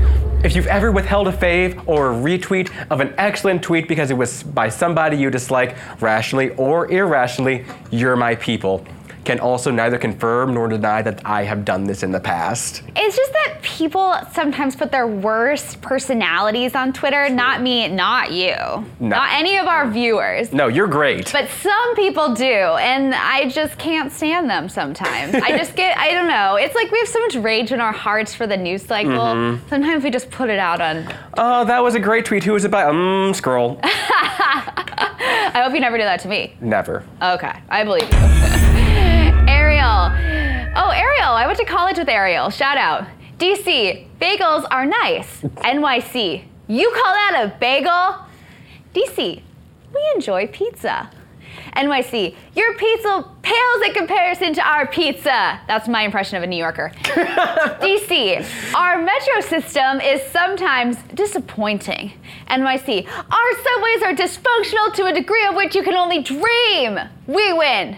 [0.45, 4.15] If you've ever withheld a fave or a retweet of an excellent tweet because it
[4.15, 8.85] was by somebody you dislike rationally or irrationally, you're my people.
[9.27, 12.85] Can also neither confirm nor deny that I have done this in the past.
[12.95, 17.29] It's just that people sometimes put their worst personalities on Twitter.
[17.29, 18.55] Not me, not you.
[19.01, 20.53] Not any of our viewers.
[20.53, 21.33] No, you're great.
[21.33, 25.35] But some people do, and I just can't stand them sometimes.
[25.35, 26.55] I just get, I don't know.
[26.55, 29.11] It's like we have so much rage in our hearts for the news cycle.
[29.11, 29.69] Mm-hmm.
[29.69, 31.13] Sometimes we just put it out on.
[31.37, 32.45] Oh, that was a great tweet.
[32.45, 32.85] Who was it by?
[32.85, 33.81] Um, scroll.
[33.83, 36.55] I hope you never do that to me.
[36.61, 37.03] Never.
[37.21, 38.63] Okay, I believe you.
[39.57, 40.13] Ariel.
[40.77, 41.33] Oh, Ariel.
[41.33, 42.51] I went to college with Ariel.
[42.51, 43.07] Shout out.
[43.39, 45.41] DC, bagels are nice.
[45.43, 48.27] NYC, you call that a bagel?
[48.95, 49.43] DC,
[49.95, 51.11] we enjoy pizza.
[51.75, 55.61] NYC, your pizza pales in comparison to our pizza.
[55.67, 56.93] That's my impression of a New Yorker.
[57.05, 62.13] DC, our metro system is sometimes disappointing.
[62.49, 66.99] NYC, our subways are dysfunctional to a degree of which you can only dream.
[67.27, 67.97] We win.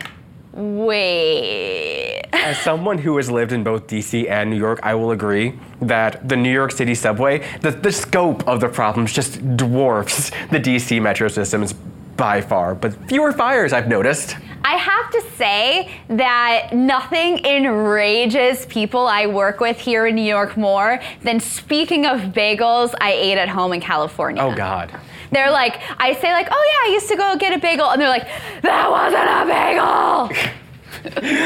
[0.52, 2.22] Wait.
[2.32, 6.28] As someone who has lived in both DC and New York, I will agree that
[6.28, 11.00] the New York City subway, the, the scope of the problems just dwarfs the DC
[11.02, 11.74] metro systems
[12.18, 12.74] by far.
[12.74, 14.36] But fewer fires, I've noticed.
[14.64, 20.58] I have to say that nothing enrages people I work with here in New York
[20.58, 24.42] more than speaking of bagels I ate at home in California.
[24.42, 24.92] Oh, God.
[25.30, 28.00] They're like, I say like, oh yeah, I used to go get a bagel, and
[28.00, 28.26] they're like,
[28.62, 30.30] that wasn't a bagel.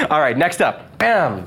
[0.11, 0.97] All right, next up.
[0.99, 1.47] Bam!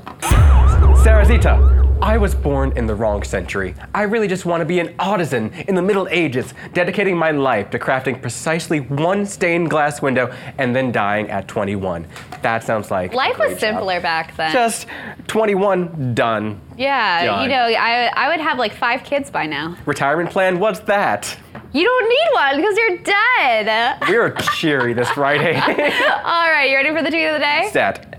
[1.02, 1.75] Sarazita.
[2.02, 3.74] I was born in the wrong century.
[3.94, 7.70] I really just want to be an artisan in the Middle Ages, dedicating my life
[7.70, 12.06] to crafting precisely one stained glass window and then dying at 21.
[12.42, 13.60] That sounds like Life was job.
[13.60, 14.52] simpler back then.
[14.52, 14.86] Just
[15.26, 16.60] 21, done.
[16.76, 17.42] yeah, done.
[17.44, 19.76] you know, I, I would have like five kids by now.
[19.86, 21.36] Retirement plan, what's that?
[21.72, 23.98] You don't need one because you're dead.
[24.08, 25.54] We're cheery this Friday.
[26.24, 27.68] All right, you ready for the tweet of the day?
[27.72, 28.15] Set.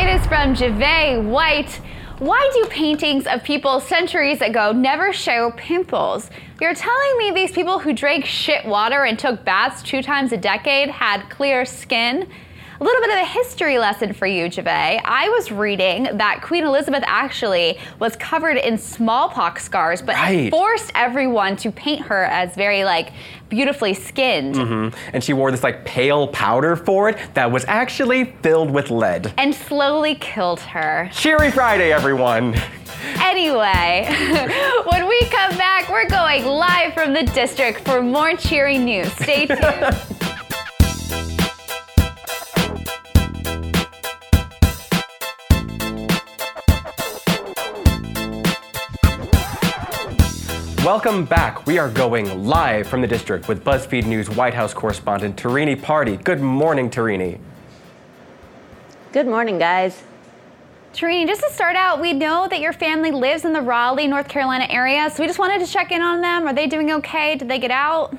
[0.00, 1.80] It is from Jave White.
[2.20, 6.30] Why do paintings of people centuries ago never show pimples?
[6.60, 10.36] You're telling me these people who drank shit water and took baths two times a
[10.36, 12.28] decade had clear skin?
[12.80, 15.00] A little bit of a history lesson for you, Jave.
[15.04, 20.48] I was reading that Queen Elizabeth actually was covered in smallpox scars, but Right.
[20.48, 23.08] forced everyone to paint her as very like
[23.48, 24.54] beautifully skinned.
[24.54, 24.96] Mm-hmm.
[25.14, 29.32] And she wore this like pale powder for it that was actually filled with lead.
[29.38, 31.10] And slowly killed her.
[31.12, 32.54] Cheery Friday, everyone.
[33.20, 34.06] Anyway,
[34.90, 39.12] when we come back, we're going live from the district for more cheery news.
[39.12, 39.96] Stay tuned.
[50.90, 51.66] Welcome back.
[51.66, 56.16] We are going live from the district with BuzzFeed News White House correspondent Tarini Parti.
[56.16, 57.38] Good morning, Tarini.
[59.12, 60.02] Good morning, guys.
[60.94, 64.28] Tarini, just to start out, we know that your family lives in the Raleigh, North
[64.28, 66.46] Carolina area, so we just wanted to check in on them.
[66.46, 67.36] Are they doing okay?
[67.36, 68.16] Did they get out?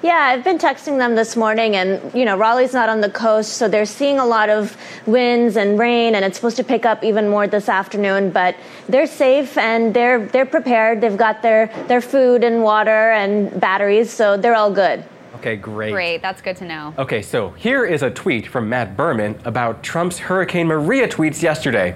[0.00, 3.54] Yeah, I've been texting them this morning, and you know, Raleigh's not on the coast,
[3.54, 7.02] so they're seeing a lot of winds and rain, and it's supposed to pick up
[7.02, 8.30] even more this afternoon.
[8.30, 8.54] But
[8.88, 11.00] they're safe and they're they're prepared.
[11.00, 15.02] They've got their their food and water and batteries, so they're all good.
[15.36, 15.92] Okay, great.
[15.92, 16.94] Great, that's good to know.
[16.98, 21.94] Okay, so here is a tweet from Matt Berman about Trump's Hurricane Maria tweets yesterday.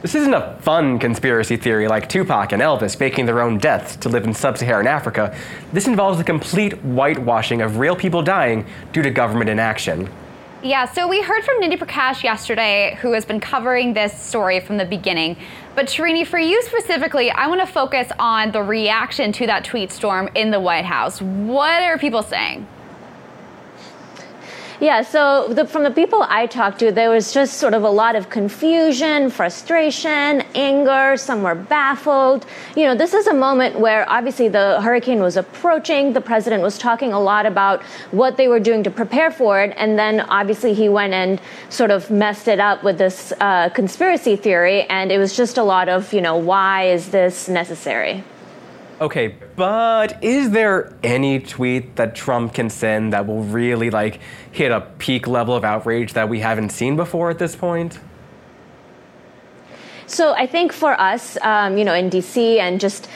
[0.00, 4.08] This isn't a fun conspiracy theory like Tupac and Elvis faking their own deaths to
[4.08, 5.36] live in sub Saharan Africa.
[5.72, 10.08] This involves the complete whitewashing of real people dying due to government inaction.
[10.62, 14.76] Yeah, so we heard from Nidhi Prakash yesterday, who has been covering this story from
[14.76, 15.36] the beginning.
[15.74, 19.90] But Tarini, for you specifically, I want to focus on the reaction to that tweet
[19.90, 21.20] storm in the White House.
[21.20, 22.68] What are people saying?
[24.80, 27.90] Yeah, so the, from the people I talked to, there was just sort of a
[27.90, 31.16] lot of confusion, frustration, anger.
[31.16, 32.46] Some were baffled.
[32.76, 36.12] You know, this is a moment where obviously the hurricane was approaching.
[36.12, 39.74] The president was talking a lot about what they were doing to prepare for it.
[39.76, 44.36] And then obviously he went and sort of messed it up with this uh, conspiracy
[44.36, 44.82] theory.
[44.84, 48.22] And it was just a lot of, you know, why is this necessary?
[49.00, 54.20] Okay, but is there any tweet that Trump can send that will really like
[54.52, 57.98] hit a peak level of outrage that we haven't seen before at this point?
[60.06, 63.08] So I think for us, um, you know, in DC and just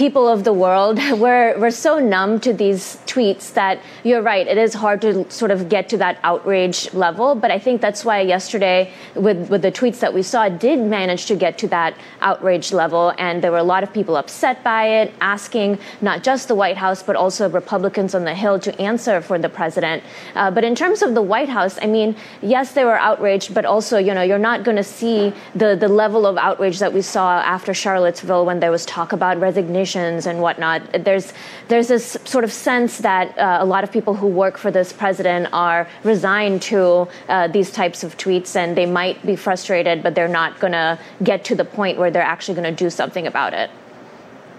[0.00, 4.56] people of the world, we're, we're so numb to these tweets that you're right, it
[4.56, 7.34] is hard to sort of get to that outrage level.
[7.34, 11.26] But I think that's why yesterday, with, with the tweets that we saw, did manage
[11.26, 13.12] to get to that outrage level.
[13.18, 16.78] And there were a lot of people upset by it, asking not just the White
[16.78, 20.02] House, but also Republicans on the Hill to answer for the president.
[20.34, 23.66] Uh, but in terms of the White House, I mean, yes, they were outraged, but
[23.66, 27.02] also, you know, you're not going to see the, the level of outrage that we
[27.02, 31.04] saw after Charlottesville when there was talk about resignation and whatnot.
[31.04, 31.32] There's
[31.68, 34.92] there's this sort of sense that uh, a lot of people who work for this
[34.92, 40.14] president are resigned to uh, these types of tweets, and they might be frustrated, but
[40.14, 43.26] they're not going to get to the point where they're actually going to do something
[43.26, 43.70] about it.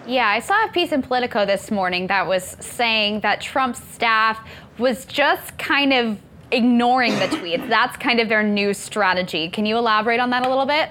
[0.07, 4.39] Yeah, I saw a piece in Politico this morning that was saying that Trump's staff
[4.79, 6.19] was just kind of
[6.51, 7.69] ignoring the tweets.
[7.69, 9.49] That's kind of their new strategy.
[9.49, 10.89] Can you elaborate on that a little bit?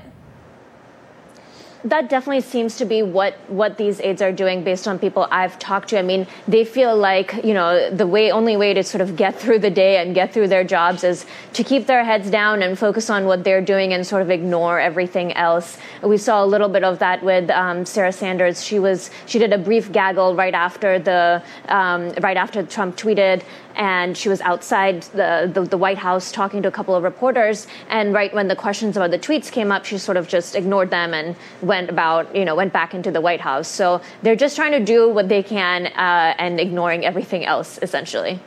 [1.85, 5.59] That definitely seems to be what what these aides are doing based on people I've
[5.59, 5.99] talked to.
[5.99, 9.38] I mean, they feel like you know the way only way to sort of get
[9.38, 12.79] through the day and get through their jobs is to keep their heads down and
[12.79, 15.79] focus on what they're doing and sort of ignore everything else.
[16.03, 18.62] We saw a little bit of that with um, Sarah Sanders.
[18.62, 23.43] She was she did a brief gaggle right after the um, right after Trump tweeted
[23.76, 27.66] and she was outside the, the, the, White House talking to a couple of reporters.
[27.88, 30.90] And right when the questions about the tweets came up, she sort of just ignored
[30.90, 33.68] them and went about, you know, went back into the White House.
[33.68, 38.40] So they're just trying to do what they can uh, and ignoring everything else, essentially.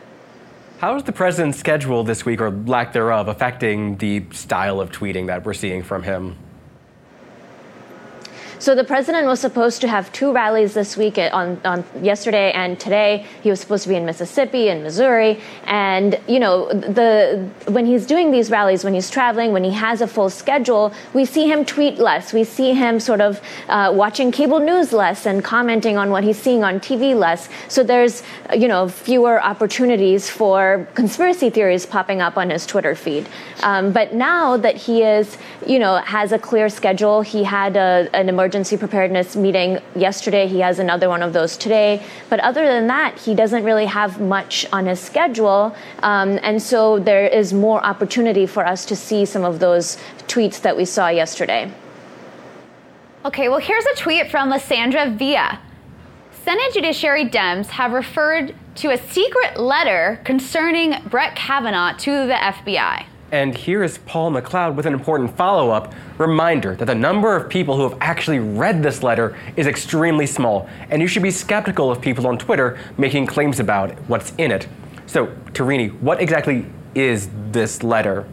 [0.80, 5.28] How is the president's schedule this week, or lack thereof, affecting the style of tweeting
[5.28, 6.36] that we're seeing from him?
[8.64, 12.80] So the president was supposed to have two rallies this week on, on yesterday and
[12.80, 13.26] today.
[13.42, 15.42] He was supposed to be in Mississippi and Missouri.
[15.66, 20.00] And, you know, the when he's doing these rallies, when he's traveling, when he has
[20.00, 22.32] a full schedule, we see him tweet less.
[22.32, 26.38] We see him sort of uh, watching cable news less and commenting on what he's
[26.38, 27.50] seeing on TV less.
[27.68, 28.24] So there's,
[28.56, 33.28] you know, fewer opportunities for conspiracy theories popping up on his Twitter feed.
[33.62, 38.08] Um, but now that he is, you know, has a clear schedule, he had a,
[38.14, 40.46] an emergency emergency preparedness meeting yesterday.
[40.46, 42.06] He has another one of those today.
[42.30, 45.76] But other than that, he doesn't really have much on his schedule.
[46.04, 50.62] Um, and so there is more opportunity for us to see some of those tweets
[50.62, 51.72] that we saw yesterday.
[53.26, 55.60] Okay, well, here's a tweet from Lissandra Villa.
[56.44, 63.06] Senate Judiciary Dems have referred to a secret letter concerning Brett Kavanaugh to the FBI.
[63.34, 67.50] And here is Paul McLeod with an important follow up reminder that the number of
[67.50, 71.90] people who have actually read this letter is extremely small, and you should be skeptical
[71.90, 74.68] of people on Twitter making claims about what's in it.
[75.08, 78.28] So, Tarini, what exactly is this letter?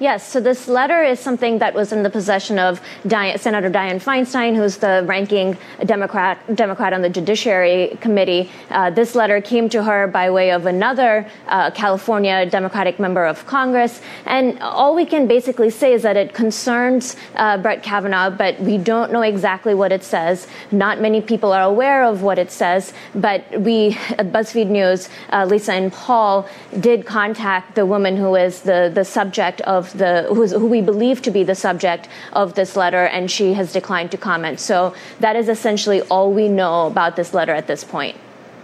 [0.00, 4.54] Yes, so this letter is something that was in the possession of Senator Dianne Feinstein,
[4.54, 8.48] who's the ranking Democrat, Democrat on the Judiciary Committee.
[8.70, 13.44] Uh, this letter came to her by way of another uh, California Democratic member of
[13.46, 14.00] Congress.
[14.24, 18.78] And all we can basically say is that it concerns uh, Brett Kavanaugh, but we
[18.78, 20.46] don't know exactly what it says.
[20.70, 25.44] Not many people are aware of what it says, but we at BuzzFeed News, uh,
[25.44, 30.66] Lisa and Paul, did contact the woman who is the, the subject of the who
[30.66, 34.60] we believe to be the subject of this letter, and she has declined to comment.
[34.60, 38.16] So that is essentially all we know about this letter at this point.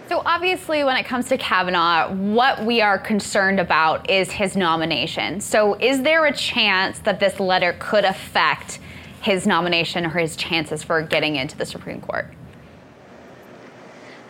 [0.06, 5.40] So, obviously, when it comes to Kavanaugh, what we are concerned about is his nomination.
[5.40, 8.80] So, is there a chance that this letter could affect
[9.22, 12.26] his nomination or his chances for getting into the Supreme Court?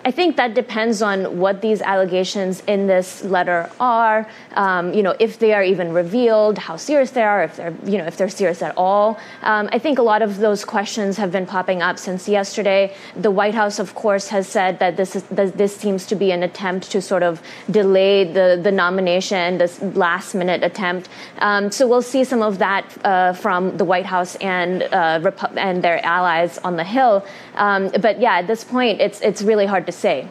[0.06, 4.28] I think that depends on what these allegations in this letter are.
[4.52, 7.96] Um, you know, if they are even revealed, how serious they are, if they're you
[7.96, 9.18] know if they're serious at all.
[9.42, 12.94] Um, I think a lot of those questions have been popping up since yesterday.
[13.16, 16.32] The White House, of course, has said that this is that this seems to be
[16.32, 17.40] an attempt to sort of
[17.70, 21.08] delay the the nomination, this last minute attempt.
[21.38, 25.56] Um, so we'll see some of that uh, from the White House and uh, Repu-
[25.56, 27.24] and their allies on the Hill.
[27.54, 30.28] Um, but yeah, at this point, it's it's really hard to say.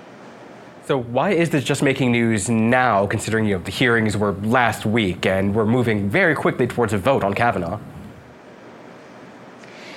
[0.85, 4.85] So why is this just making news now, considering you know the hearings were last
[4.85, 7.79] week and we're moving very quickly towards a vote on Kavanaugh?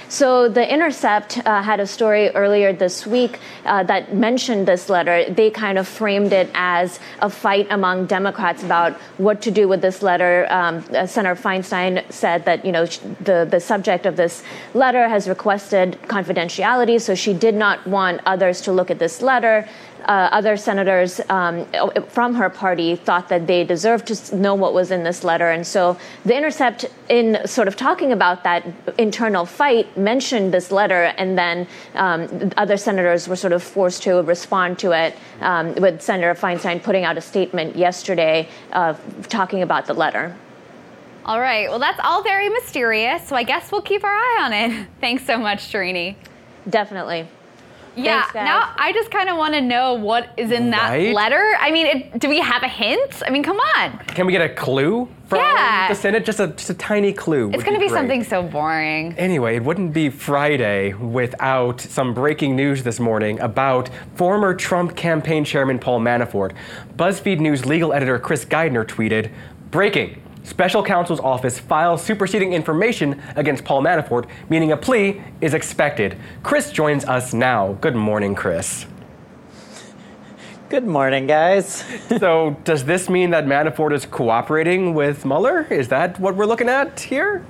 [0.08, 5.28] So The Intercept uh, had a story earlier this week uh, that mentioned this letter.
[5.28, 9.80] They kind of framed it as a fight among Democrats about what to do with
[9.80, 10.46] this letter.
[10.48, 15.28] Um, uh, Senator Feinstein said that you know the the subject of this letter has
[15.28, 19.68] requested confidentiality, so she did not want others to look at this letter
[20.04, 21.66] uh, other senators um,
[22.08, 25.50] from her party thought that they deserved to know what was in this letter.
[25.50, 28.64] And so the Intercept, in sort of talking about that
[28.98, 34.22] internal fight, mentioned this letter, and then um, other senators were sort of forced to
[34.22, 38.94] respond to it, um, with Senator Feinstein putting out a statement yesterday uh,
[39.28, 40.36] talking about the letter.
[41.24, 41.68] All right.
[41.68, 43.26] Well, that's all very mysterious.
[43.26, 44.86] So I guess we'll keep our eye on it.
[45.00, 46.14] Thanks so much, Tarini.
[46.70, 47.28] Definitely.
[47.96, 48.22] Yeah.
[48.22, 51.14] Thanks, now I just kind of want to know what is in that Right?
[51.14, 51.54] letter.
[51.58, 53.22] I mean, it, do we have a hint?
[53.26, 53.98] I mean, come on.
[54.08, 55.88] Can we get a clue from Yeah.
[55.88, 56.24] the Senate?
[56.24, 57.48] Just a just a tiny clue.
[57.48, 57.98] It's would going to be great.
[57.98, 59.14] something so boring.
[59.16, 65.44] Anyway, it wouldn't be Friday without some breaking news this morning about former Trump campaign
[65.44, 66.52] chairman Paul Manafort.
[66.96, 69.30] BuzzFeed News legal editor Chris Geidner tweeted,
[69.70, 70.22] Breaking.
[70.46, 76.16] Special counsel's office files superseding information against Paul Manafort, meaning a plea is expected.
[76.44, 77.72] Chris joins us now.
[77.80, 78.86] Good morning, Chris.
[80.68, 81.84] Good morning, guys.
[82.20, 85.62] so, does this mean that Manafort is cooperating with Mueller?
[85.68, 87.44] Is that what we're looking at here?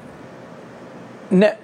[1.31, 1.55] No,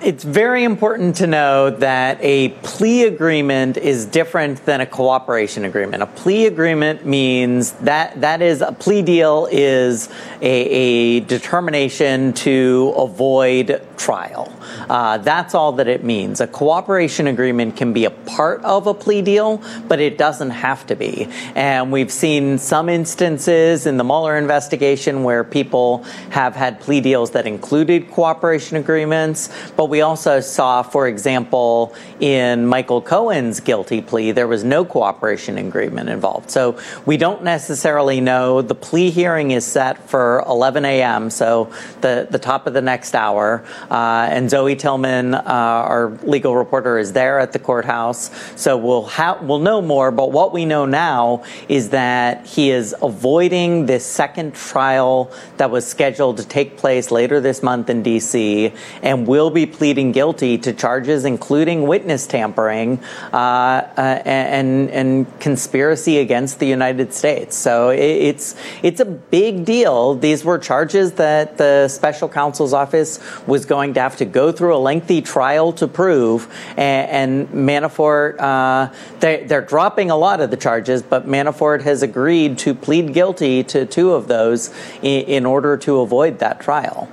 [0.00, 6.02] it's very important to know that a plea agreement is different than a cooperation agreement.
[6.02, 10.08] A plea agreement means that that is a plea deal is
[10.40, 14.52] a, a determination to avoid trial.
[14.88, 16.40] Uh, that's all that it means.
[16.40, 20.86] A cooperation agreement can be a part of a plea deal, but it doesn't have
[20.86, 21.28] to be.
[21.54, 27.32] And we've seen some instances in the Mueller investigation where people have had plea deals
[27.32, 34.32] that included cooperation agreements, but we also saw, for example, in Michael Cohen's guilty plea,
[34.32, 36.50] there was no cooperation agreement involved.
[36.50, 38.62] So we don't necessarily know.
[38.62, 43.14] The plea hearing is set for 11 a.m., so the, the top of the next
[43.14, 43.64] hour.
[43.90, 48.30] Uh, and Zoe Tillman, uh, our legal reporter, is there at the courthouse.
[48.56, 50.10] So we'll ha- we'll know more.
[50.10, 55.86] But what we know now is that he is avoiding this second trial that was
[55.86, 58.72] scheduled to take place later this month in D.C.
[59.02, 62.98] and will be pleading guilty to charges including witness tampering
[63.32, 67.56] uh, uh, and and conspiracy against the United States.
[67.56, 70.16] So it, it's it's a big deal.
[70.16, 74.74] These were charges that the special counsel's office was going to have to go through
[74.74, 80.50] a lengthy trial to prove, and, and Manafort uh, they, they're dropping a lot of
[80.50, 85.46] the charges, but Manafort has agreed to plead guilty to two of those in, in
[85.46, 87.08] order to avoid that trial.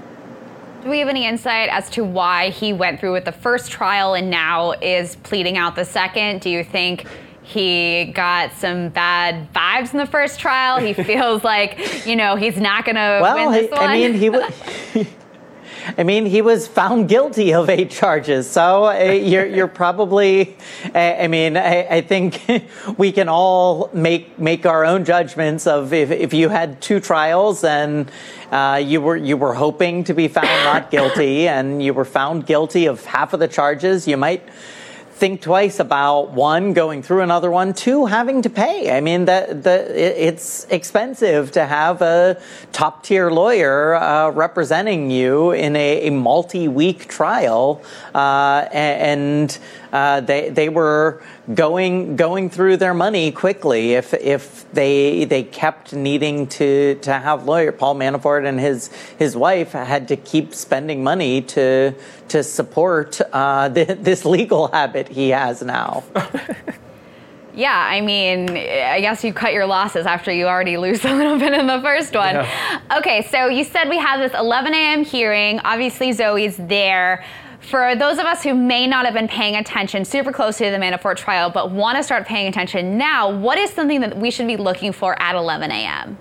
[0.86, 4.14] Do we have any insight as to why he went through with the first trial
[4.14, 6.42] and now is pleading out the second?
[6.42, 7.08] Do you think
[7.42, 10.80] he got some bad vibes in the first trial?
[10.80, 13.90] He feels like, you know, he's not going to Well, win this I, one?
[13.90, 14.54] I mean, he was.
[15.98, 20.56] I mean, he was found guilty of eight charges, so uh, you're, you're probably.
[20.94, 22.42] I, I mean, I, I think
[22.98, 27.64] we can all make make our own judgments of if, if you had two trials
[27.64, 28.12] and
[28.52, 32.46] uh, you were you were hoping to be found not guilty and you were found
[32.46, 34.44] guilty of half of the charges, you might
[35.16, 38.92] think twice about one going through another one two having to pay.
[38.92, 42.42] I mean the, the it's expensive to have a
[42.74, 47.82] top tier lawyer uh, representing you in a, a multi-week trial
[48.14, 49.58] uh, and
[49.96, 51.22] uh, they they were
[51.54, 57.46] going going through their money quickly if if they they kept needing to to have
[57.46, 61.94] lawyer Paul Manafort and his his wife had to keep spending money to
[62.28, 66.04] to support uh, th- this legal habit he has now.
[67.58, 71.40] Yeah, I mean, I guess you cut your losses after you already lose a little
[71.40, 72.36] bit in the first one.
[72.36, 72.82] Yeah.
[72.98, 75.06] Okay, so you said we have this 11 a.m.
[75.06, 75.60] hearing.
[75.60, 77.24] Obviously, Zoe's there.
[77.70, 80.78] For those of us who may not have been paying attention super closely to the
[80.78, 84.46] Manafort trial, but want to start paying attention now, what is something that we should
[84.46, 86.18] be looking for at 11 a.m.?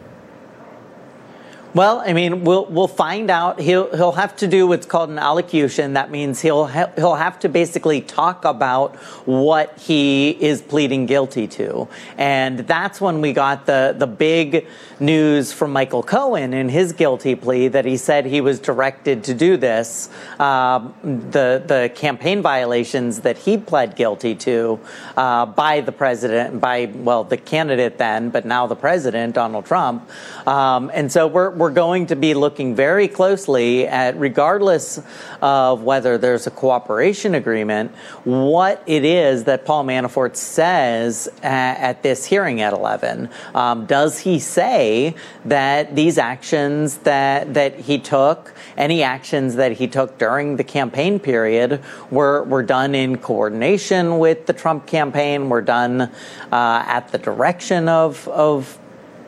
[1.75, 3.59] Well, I mean, we'll we'll find out.
[3.59, 5.95] He'll he'll have to do what's called an allocution.
[5.95, 8.95] That means he'll ha- he'll have to basically talk about
[9.27, 14.68] what he is pleading guilty to, and that's when we got the the big
[15.01, 19.35] news from Michael Cohen in his guilty plea that he said he was directed to
[19.35, 20.09] do this.
[20.39, 24.79] Um, the the campaign violations that he pled guilty to
[25.16, 30.09] uh, by the president, by well the candidate then, but now the president Donald Trump,
[30.47, 35.00] um, and so we're, we're we're going to be looking very closely at, regardless
[35.40, 37.90] of whether there's a cooperation agreement,
[38.24, 43.30] what it is that Paul Manafort says at, at this hearing at 11.
[43.54, 45.14] Um, does he say
[45.46, 51.18] that these actions that that he took, any actions that he took during the campaign
[51.18, 56.10] period, were were done in coordination with the Trump campaign, were done uh,
[56.52, 58.78] at the direction of of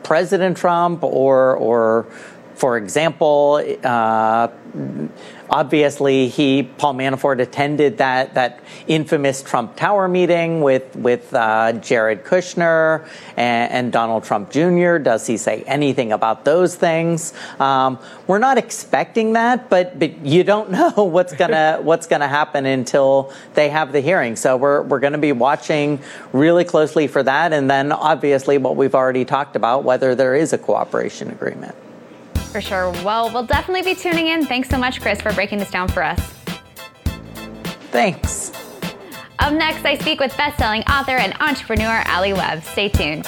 [0.07, 2.05] President Trump or or
[2.55, 4.47] for example, uh,
[5.49, 12.23] obviously he Paul Manafort attended that that infamous Trump Tower meeting with with uh, Jared
[12.23, 14.97] Kushner and, and, Donald Trump Jr.
[14.97, 17.33] Does he say anything about those things?
[17.59, 22.65] Um, we're not expecting that, but but you don't know what's gonna what's gonna happen
[22.65, 24.35] until they have the hearing.
[24.35, 25.99] So we're we're going to be watching
[26.33, 30.53] really closely for that, and then obviously what we've already talked about, whether there is
[30.53, 31.75] a cooperation agreement.
[32.57, 32.89] For sure.
[33.03, 34.43] Well, we'll definitely be tuning in.
[34.43, 36.19] Thanks so much, Chris, for breaking this down for us.
[37.91, 38.51] Thanks.
[39.37, 42.63] Up next, I speak with best-selling author and entrepreneur Alli Webb.
[42.63, 43.27] Stay tuned.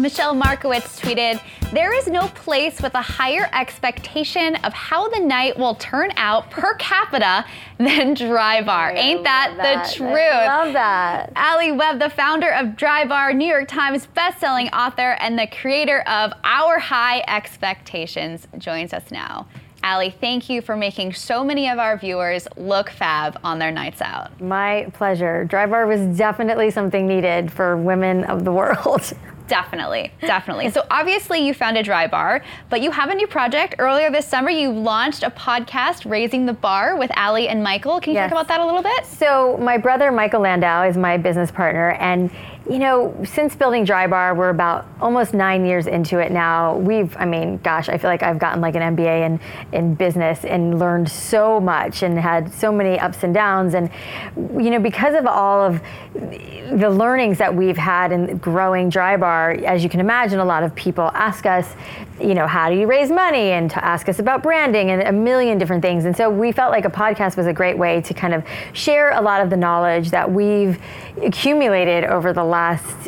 [0.00, 1.40] Michelle Markowitz tweeted,
[1.72, 6.50] There is no place with a higher expectation of how the night will turn out
[6.50, 7.44] per capita
[7.78, 8.94] than Drybar.
[8.96, 10.12] Ain't that, that, the truth?
[10.12, 11.32] I love that.
[11.34, 16.32] Alli Webb, the founder of Drybar, New York Times bestselling author, and the creator of
[16.44, 19.46] Our High Expectations, joins us now.
[19.82, 24.00] Alli, thank you for making so many of our viewers look fab on their nights
[24.00, 24.40] out.
[24.40, 25.46] My pleasure.
[25.48, 29.12] Drybar was definitely something needed for women of the world.
[29.48, 30.70] Definitely, definitely.
[30.70, 33.76] so obviously you found a dry bar, but you have a new project.
[33.78, 38.00] Earlier this summer, you launched a podcast, Raising the Bar, with Alli and Michael.
[38.00, 38.30] Can you yes.
[38.30, 39.06] talk about that a little bit?
[39.06, 42.30] So my brother Michael Landau is my business partner, and
[42.68, 46.76] you know, since building Drybar, we're about almost nine years into it now.
[46.76, 49.40] We've, I mean, gosh, I feel like I've gotten like an MBA in,
[49.72, 53.72] in business and learned so much and had so many ups and downs.
[53.72, 53.90] And,
[54.36, 55.80] you know, because of all of
[56.14, 60.74] the learnings that we've had in growing Drybar, as you can imagine, a lot of
[60.74, 61.74] people ask us,
[62.20, 65.12] you know, how do you raise money and to ask us about branding and a
[65.12, 66.04] million different things.
[66.04, 69.12] And so we felt like a podcast was a great way to kind of share
[69.12, 70.78] a lot of the knowledge that we've
[71.22, 72.57] accumulated over the last,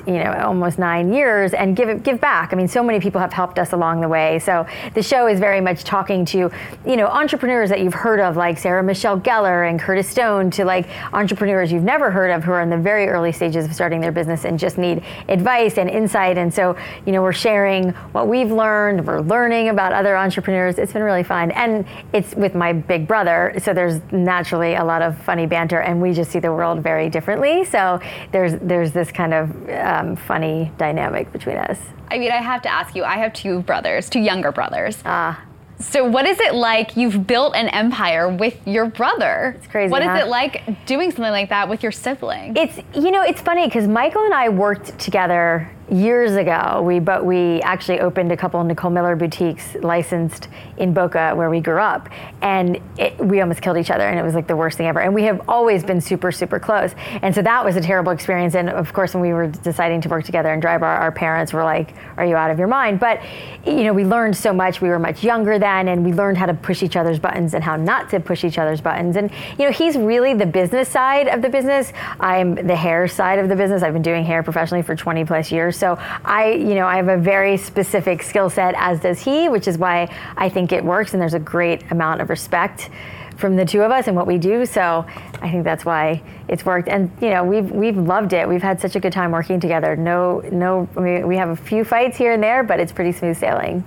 [0.06, 2.52] you know, almost nine years and give it, give back.
[2.52, 4.38] I mean, so many people have helped us along the way.
[4.38, 6.50] So the show is very much talking to,
[6.86, 10.64] you know, entrepreneurs that you've heard of, like Sarah Michelle Gellar and Curtis Stone, to
[10.64, 14.00] like entrepreneurs you've never heard of who are in the very early stages of starting
[14.00, 16.38] their business and just need advice and insight.
[16.38, 16.76] And so,
[17.06, 20.78] you know, we're sharing what we've learned, we're learning about other entrepreneurs.
[20.78, 21.50] It's been really fun.
[21.52, 23.54] And it's with my big brother.
[23.62, 27.08] So there's naturally a lot of funny banter and we just see the world very
[27.08, 27.64] differently.
[27.64, 28.00] So
[28.32, 31.78] there's there's this kind of um, funny dynamic between us.
[32.10, 33.04] I mean, I have to ask you.
[33.04, 34.98] I have two brothers, two younger brothers.
[35.04, 35.42] Ah.
[35.78, 36.96] So, what is it like?
[36.96, 39.54] You've built an empire with your brother.
[39.56, 39.90] It's crazy.
[39.90, 40.14] What huh?
[40.14, 42.54] is it like doing something like that with your sibling?
[42.56, 46.82] It's you know, it's funny because Michael and I worked together years ago.
[46.82, 51.60] We but we actually opened a couple Nicole Miller boutiques licensed in Boca where we
[51.60, 52.08] grew up,
[52.42, 55.00] and it, we almost killed each other, and it was like the worst thing ever.
[55.00, 58.54] And we have always been super super close, and so that was a terrible experience.
[58.54, 61.64] And of course, when we were deciding to work together in Drybar, our parents were
[61.64, 63.20] like, "Are you out of your mind?" But
[63.66, 64.80] you know, we learned so much.
[64.80, 67.64] We were much younger then, and we learned how to push each other's buttons and
[67.64, 69.16] how not to push each other's buttons.
[69.16, 71.92] And you know, he's really the business side of the business.
[72.20, 73.82] I'm the hair side of the business.
[73.82, 75.79] I've been doing hair professionally for 20 plus years.
[75.80, 79.66] So I, you know, I have a very specific skill set, as does he, which
[79.66, 81.12] is why I think it works.
[81.12, 82.90] And there's a great amount of respect
[83.36, 84.66] from the two of us and what we do.
[84.66, 85.06] So
[85.40, 86.88] I think that's why it's worked.
[86.88, 88.46] And you know, we've we've loved it.
[88.48, 89.96] We've had such a good time working together.
[89.96, 93.12] No, no, I mean, we have a few fights here and there, but it's pretty
[93.12, 93.82] smooth sailing.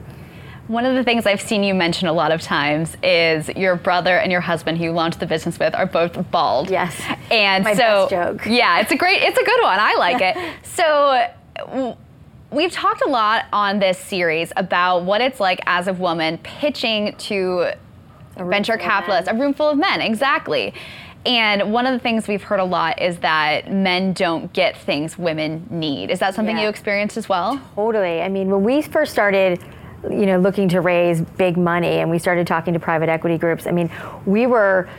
[0.67, 4.17] One of the things I've seen you mention a lot of times is your brother
[4.17, 6.69] and your husband, who you launched the business with, are both bald.
[6.69, 6.99] Yes.
[7.29, 8.45] And My so, joke.
[8.45, 9.77] yeah, it's a great, it's a good one.
[9.79, 10.37] I like it.
[10.63, 11.27] So
[12.51, 17.15] we've talked a lot on this series about what it's like as a woman pitching
[17.17, 17.71] to
[18.37, 20.73] venture capitalists, a room full of men, exactly.
[21.25, 25.17] And one of the things we've heard a lot is that men don't get things
[25.17, 26.11] women need.
[26.11, 26.63] Is that something Yeah.
[26.63, 27.61] you experienced as well?
[27.75, 28.21] Totally.
[28.21, 29.59] I mean, when we first started,
[30.09, 33.65] you know, looking to raise big money and we started talking to private equity groups,
[33.67, 33.89] I mean,
[34.25, 34.89] we were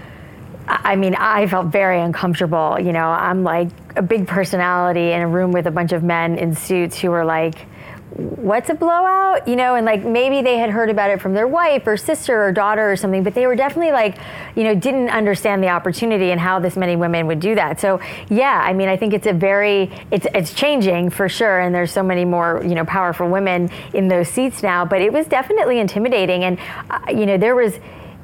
[0.67, 2.79] I mean, I felt very uncomfortable.
[2.81, 6.39] You know, I'm like a big personality in a room with a bunch of men
[6.39, 7.67] in suits who were like,
[8.15, 9.47] what's a blowout?
[9.49, 12.45] You know, and like maybe they had heard about it from their wife or sister
[12.45, 14.19] or daughter or something, but they were definitely like,
[14.55, 17.81] you know, didn't understand the opportunity and how this many women would do that.
[17.81, 18.01] So
[18.31, 21.93] yeah, I mean, I think it's a very, it's it's changing for sure, and there's
[21.93, 24.85] so many more, you know, powerful women in those seats now.
[24.85, 26.59] But it was definitely intimidating, and
[26.91, 27.75] uh, you know, there was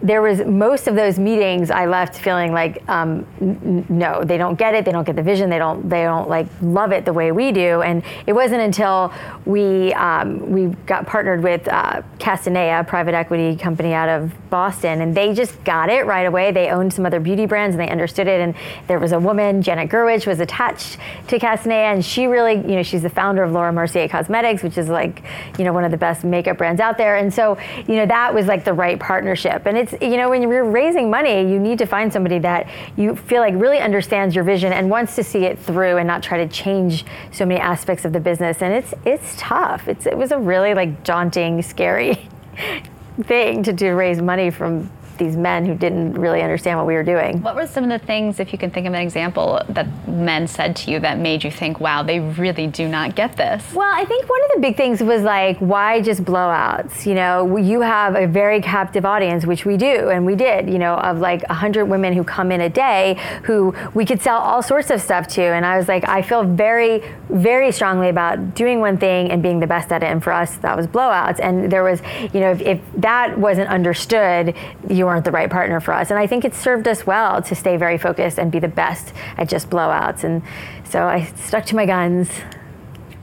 [0.02, 4.58] there was most of those meetings I left feeling like um, n- no they don't
[4.58, 7.12] get it they don't get the vision they don't they don't like love it the
[7.12, 7.82] way we do.
[7.82, 9.12] And it wasn't until
[9.44, 15.00] we um, we got partnered with uh, Castanea a private equity company out of Boston
[15.00, 16.50] and they just got it right away.
[16.52, 18.40] They owned some other beauty brands and they understood it.
[18.40, 18.54] And
[18.86, 20.98] there was a woman Janet Gurwitch was attached
[21.28, 24.78] to Castanea and she really you know she's the founder of Laura Mercier Cosmetics which
[24.78, 25.22] is like
[25.58, 27.16] you know one of the best makeup brands out there.
[27.16, 29.66] And so you know that was like the right partnership.
[29.66, 33.16] And it's you know when you're raising money you need to find somebody that you
[33.16, 36.38] feel like really understands your vision and wants to see it through and not try
[36.38, 38.62] to change so many aspects of the business.
[38.62, 39.88] And it's it's tough.
[39.88, 42.28] It's it was a really like daunting scary
[43.22, 47.04] thing to do raise money from these men who didn't really understand what we were
[47.04, 49.86] doing What were some of the things, if you can think of an example, that
[50.08, 53.72] men said to you that made you think, wow, they really do not get this?
[53.72, 57.06] Well, I think one of the big things was like, why just blowouts?
[57.06, 60.78] You know, you have a very captive audience, which we do, and we did, you
[60.78, 64.62] know, of like 100 women who come in a day who we could sell all
[64.62, 65.42] sorts of stuff to.
[65.42, 69.60] And I was like, I feel very, very strongly about doing one thing and being
[69.60, 70.06] the best at it.
[70.06, 71.38] And for us, that was blowouts.
[71.40, 72.00] And there was,
[72.32, 74.54] you know, if, if that wasn't understood,
[74.88, 76.10] you weren't the right partner for us.
[76.10, 79.12] And I think it served us well to stay very focused and be the best
[79.36, 80.24] at just blowouts.
[80.24, 80.42] And
[80.84, 82.30] so I stuck to my guns.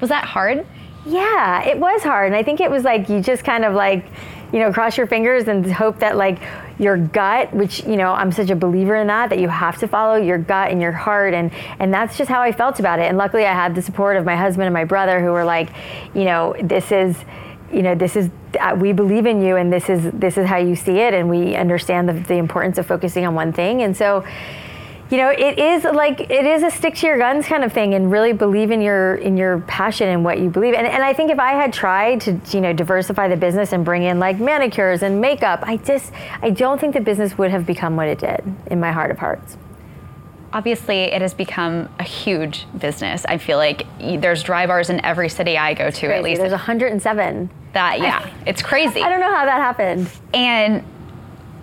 [0.01, 0.65] Was that hard?
[1.05, 2.27] Yeah, it was hard.
[2.27, 4.05] And I think it was like you just kind of like,
[4.51, 6.39] you know, cross your fingers and hope that like
[6.77, 9.87] your gut, which, you know, I'm such a believer in that, that you have to
[9.87, 11.33] follow your gut and your heart.
[11.33, 13.05] And, and that's just how I felt about it.
[13.05, 15.69] And luckily I had the support of my husband and my brother who were like,
[16.13, 17.15] you know, this is,
[17.71, 20.57] you know, this is, uh, we believe in you and this is, this is how
[20.57, 21.13] you see it.
[21.13, 23.81] And we understand the, the importance of focusing on one thing.
[23.81, 24.23] And so,
[25.09, 27.93] you know it is like it is a stick to your guns kind of thing
[27.93, 31.13] and really believe in your in your passion and what you believe and, and i
[31.13, 34.39] think if i had tried to you know diversify the business and bring in like
[34.39, 36.11] manicures and makeup i just
[36.41, 39.17] i don't think the business would have become what it did in my heart of
[39.17, 39.57] hearts
[40.53, 43.25] Obviously, it has become a huge business.
[43.25, 46.39] I feel like there's dry bars in every city I go to, at least.
[46.39, 49.01] there's 107 that, yeah, it's crazy.
[49.01, 50.83] i don't know how that happened And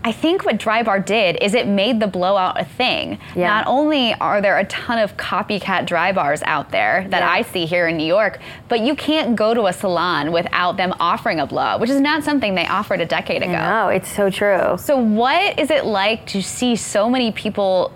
[0.06, 3.18] I think what Drybar did is it made the blowout a thing.
[3.34, 3.48] Yeah.
[3.48, 7.30] Not only are there a ton of copycat dry bars out there that Yeah.
[7.30, 10.92] I see here in New York, but you can't go to a salon without them
[11.00, 13.52] offering a blowout, which is not something they offered a decade ago.
[13.52, 17.90] no it's so true So, what is it like to see so many people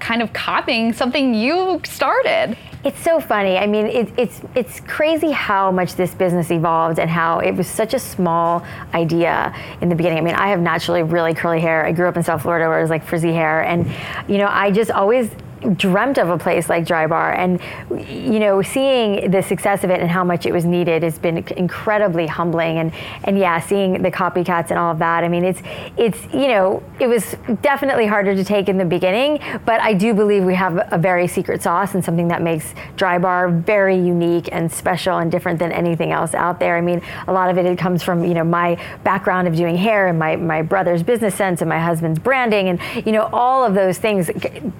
[0.00, 2.56] kind of copying something you started?
[2.82, 3.58] It's so funny.
[3.58, 7.68] I mean, it, it's it's crazy how much this business evolved and how it was
[7.68, 10.18] such a small idea in the beginning.
[10.18, 11.84] I mean, I have naturally really curly hair.
[11.84, 13.86] I grew up in South Florida where it was like frizzy hair, and
[14.28, 15.30] you know, I just always
[15.76, 17.60] dreamt of a place like Drybar, and
[18.08, 21.38] you know, seeing the success of it and how much it was needed has been
[21.56, 22.78] incredibly humbling.
[22.78, 22.92] And
[23.24, 25.24] and yeah, seeing the copycats and all of that.
[25.24, 25.62] I mean, it's
[25.96, 30.14] it's you know, it was definitely harder to take in the beginning, but I do
[30.14, 34.70] believe we have a very secret sauce and something that makes Drybar very unique and
[34.70, 36.76] special and different than anything else out there.
[36.76, 39.76] I mean, a lot of it, it comes from you know my background of doing
[39.76, 43.64] hair and my my brother's business sense and my husband's branding and you know all
[43.64, 44.30] of those things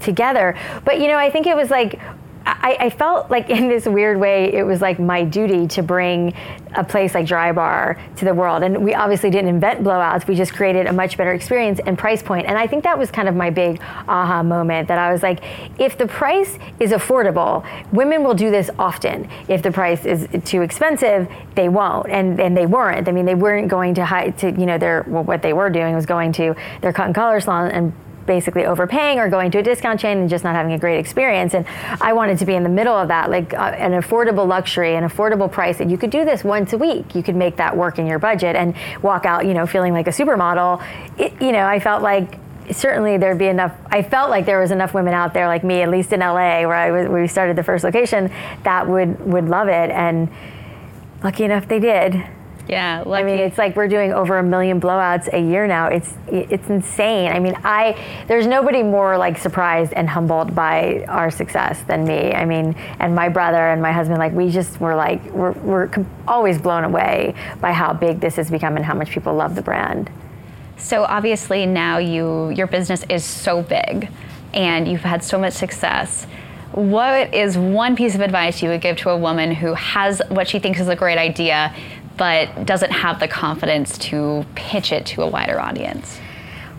[0.00, 0.56] together.
[0.84, 2.00] But you know, I think it was like.
[2.46, 6.34] I, I felt like in this weird way, it was like my duty to bring
[6.74, 8.62] a place like Drybar to the world.
[8.62, 10.26] And we obviously didn't invent blowouts.
[10.26, 12.46] We just created a much better experience and price point.
[12.46, 15.42] And I think that was kind of my big aha moment that I was like,
[15.78, 19.28] if the price is affordable, women will do this often.
[19.48, 22.08] If the price is too expensive, they won't.
[22.08, 23.06] And and they weren't.
[23.06, 25.68] I mean, they weren't going to hide to you know their well, what they were
[25.70, 27.92] doing was going to their cut and color salon and
[28.26, 31.54] basically overpaying or going to a discount chain and just not having a great experience.
[31.54, 31.66] And
[32.00, 35.04] I wanted to be in the middle of that, like uh, an affordable luxury, an
[35.04, 35.80] affordable price.
[35.80, 37.14] And you could do this once a week.
[37.14, 40.06] You could make that work in your budget and walk out, you know, feeling like
[40.06, 40.84] a supermodel.
[41.18, 42.38] It, you know, I felt like
[42.72, 43.76] certainly there'd be enough.
[43.86, 46.62] I felt like there was enough women out there like me, at least in LA,
[46.66, 48.30] where I was, where we started the first location,
[48.62, 49.90] that would would love it.
[49.90, 50.28] And
[51.22, 52.22] lucky enough they did.
[52.70, 55.88] Yeah, I mean, it's like we're doing over a million blowouts a year now.
[55.88, 57.32] It's it's insane.
[57.32, 57.98] I mean, I
[58.28, 62.32] there's nobody more like surprised and humbled by our success than me.
[62.32, 65.90] I mean, and my brother and my husband, like we just were like we're we're
[66.28, 69.62] always blown away by how big this has become and how much people love the
[69.62, 70.08] brand.
[70.76, 74.08] So obviously now you your business is so big
[74.54, 76.24] and you've had so much success.
[76.72, 80.46] What is one piece of advice you would give to a woman who has what
[80.46, 81.74] she thinks is a great idea
[82.20, 86.20] but doesn't have the confidence to pitch it to a wider audience?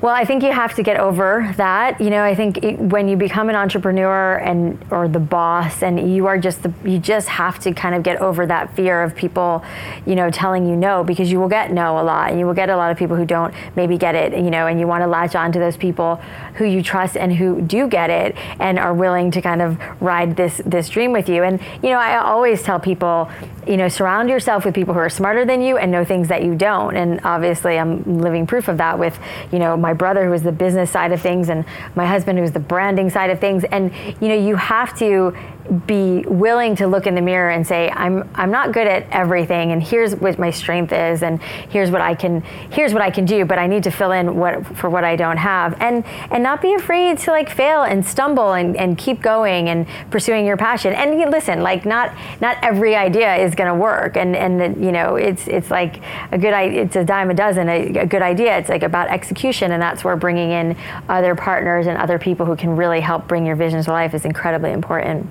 [0.01, 2.01] Well, I think you have to get over that.
[2.01, 6.15] You know, I think it, when you become an entrepreneur and or the boss, and
[6.15, 9.15] you are just the, you just have to kind of get over that fear of
[9.15, 9.63] people,
[10.07, 12.55] you know, telling you no because you will get no a lot, and you will
[12.55, 14.33] get a lot of people who don't maybe get it.
[14.33, 16.15] You know, and you want to latch on to those people
[16.55, 20.35] who you trust and who do get it and are willing to kind of ride
[20.35, 21.43] this this dream with you.
[21.43, 23.29] And you know, I always tell people,
[23.67, 26.43] you know, surround yourself with people who are smarter than you and know things that
[26.43, 26.95] you don't.
[26.95, 29.19] And obviously, I'm living proof of that with,
[29.51, 31.65] you know, my brother who is the business side of things and
[31.95, 33.63] my husband who's the branding side of things.
[33.65, 35.35] And you know, you have to
[35.71, 39.71] be willing to look in the mirror and say I'm I'm not good at everything
[39.71, 43.23] and here's what my strength is and here's what I can here's what I can
[43.23, 45.79] do but I need to fill in what for what I don't have.
[45.79, 49.87] And and not be afraid to like fail and stumble and, and keep going and
[50.09, 50.93] pursuing your passion.
[50.93, 54.91] And you listen like not not every idea is going to work and and you
[54.91, 56.01] know it's it's like
[56.33, 58.57] a good it's a dime a dozen a, a good idea.
[58.57, 60.75] It's like about execution and that's where bringing in
[61.07, 64.25] other partners and other people who can really help bring your vision to life is
[64.25, 65.29] incredibly important.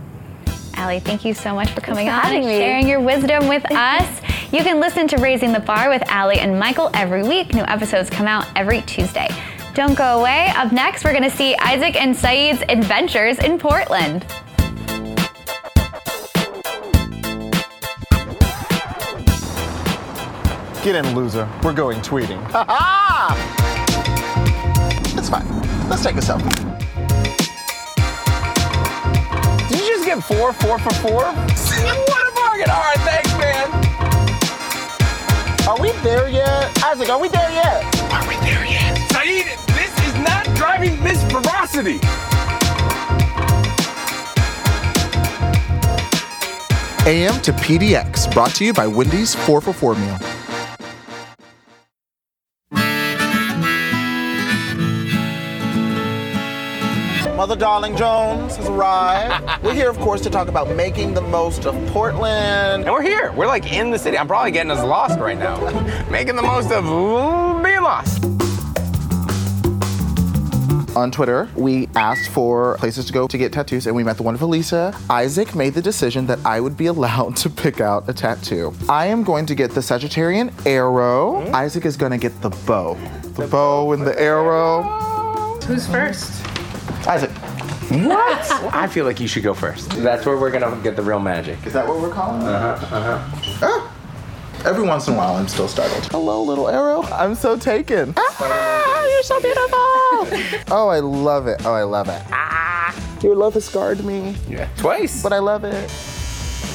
[0.80, 2.58] Alli, thank you so much for coming for on and me.
[2.58, 4.22] sharing your wisdom with us.
[4.50, 7.52] You can listen to Raising the Bar with Alli and Michael every week.
[7.52, 9.28] New episodes come out every Tuesday.
[9.74, 10.50] Don't go away.
[10.56, 14.24] Up next, we're going to see Isaac and Saeed's adventures in Portland.
[20.82, 21.46] Get in, loser.
[21.62, 22.40] We're going tweeting.
[22.52, 23.36] Ha ha!
[25.18, 25.46] It's fine.
[25.90, 26.89] Let's take a selfie.
[30.14, 31.22] Get four, four for four?
[31.22, 32.70] what a bargain!
[32.70, 33.70] All right, thanks, man.
[35.68, 36.84] Are we there yet?
[36.84, 37.84] Isaac, are we there yet?
[38.12, 38.98] Are we there yet?
[39.12, 39.46] Saeed,
[39.76, 42.00] this is not driving Miss Ferocity.
[47.06, 50.29] AM to PDX, brought to you by Wendy's 4 for 4 meal.
[57.50, 59.62] Mother Darling Jones has arrived.
[59.64, 62.84] we're here, of course, to talk about making the most of Portland.
[62.84, 63.32] And we're here.
[63.32, 64.16] We're like in the city.
[64.16, 65.58] I'm probably getting us lost right now.
[66.12, 66.84] Making the most of
[67.64, 68.24] being lost.
[70.96, 74.22] On Twitter, we asked for places to go to get tattoos, and we met the
[74.22, 74.96] wonderful Lisa.
[75.10, 78.72] Isaac made the decision that I would be allowed to pick out a tattoo.
[78.88, 81.44] I am going to get the Sagittarian arrow.
[81.44, 81.54] Hmm?
[81.56, 82.94] Isaac is going to get the bow.
[83.34, 84.82] The bow and the arrow.
[85.66, 86.49] Who's first?
[87.06, 87.30] Isaac.
[87.90, 88.50] What?
[88.72, 89.90] I feel like you should go first.
[89.90, 91.64] That's where we're gonna get the real magic.
[91.66, 92.48] Is that what we're calling it?
[92.48, 92.96] Uh huh.
[92.96, 93.58] Uh huh.
[93.62, 93.96] Ah.
[94.64, 96.04] Every once in a while, I'm still startled.
[96.12, 97.02] Hello, little arrow.
[97.04, 98.12] I'm so taken.
[98.16, 100.68] Ah, you're so beautiful.
[100.70, 101.64] oh, I love it.
[101.64, 102.22] Oh, I love it.
[102.30, 104.36] Ah, your love has scarred me.
[104.48, 104.68] Yeah.
[104.76, 105.22] Twice.
[105.22, 105.90] But I love it.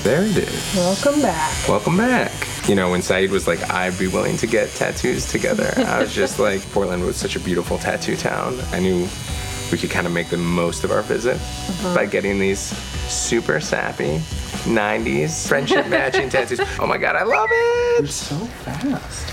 [0.03, 0.75] There it is.
[0.75, 1.67] Welcome back.
[1.67, 2.31] Welcome back.
[2.67, 6.13] You know, when Saeed was like, I'd be willing to get tattoos together, I was
[6.13, 8.59] just like, Portland was such a beautiful tattoo town.
[8.71, 9.07] I knew
[9.71, 11.95] we could kind of make the most of our visit Uh-huh.
[11.95, 14.17] by getting these super sappy
[14.65, 16.59] 90s friendship matching tattoos.
[16.79, 17.99] Oh my God, I love it.
[18.01, 19.31] You're so fast.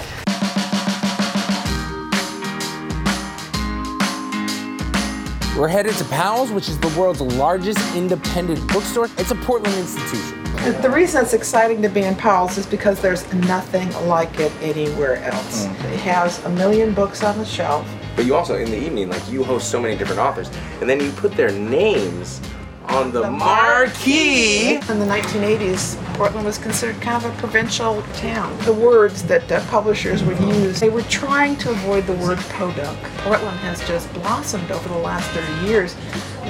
[5.57, 9.05] We're headed to Powell's, which is the world's largest independent bookstore.
[9.19, 10.43] It's a Portland institution.
[10.65, 14.51] The- The reason it's exciting to be in Powell's is because there's nothing like it
[14.63, 15.65] anywhere else.
[15.67, 17.87] It has a million books on the shelf.
[18.17, 20.51] But you also, in the evening, like you host so many different authors,
[20.81, 22.41] and then you put their names
[22.89, 24.75] on the, marquee.
[24.75, 28.57] In the 1980s, Portland was considered kind of a provincial town.
[28.65, 32.99] The words that uh, publishers would use, they were trying to avoid the word podunk.
[33.19, 35.97] Portland has just blossomed over the last 30 years.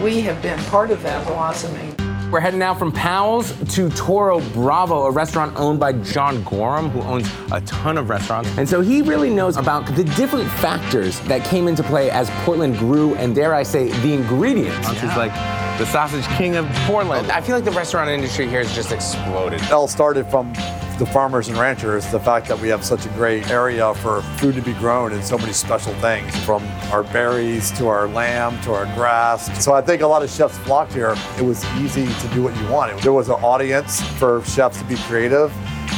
[0.02, 1.94] We have been part of that blossoming.
[2.32, 7.02] We're heading now from Powell's to Toro Bravo, a restaurant owned by John Gorham, who
[7.02, 8.48] owns a ton of restaurants.
[8.56, 12.78] And so he really knows about the different factors that came into play as Portland
[12.78, 14.88] grew, and dare I say, the ingredients.
[14.92, 15.30] He's like
[15.78, 17.30] the sausage king of Portland.
[17.30, 19.60] I feel like the restaurant industry here has just exploded.
[19.60, 20.54] It all started from
[20.98, 24.54] the farmers and ranchers, the fact that we have such a great area for food
[24.54, 26.62] to be grown and so many special things, from
[26.92, 29.48] our berries to our lamb to our grass.
[29.64, 31.14] So I think a lot of chefs flocked here.
[31.38, 32.98] It was easy to do what you wanted.
[33.00, 35.52] There was an audience for chefs to be creative.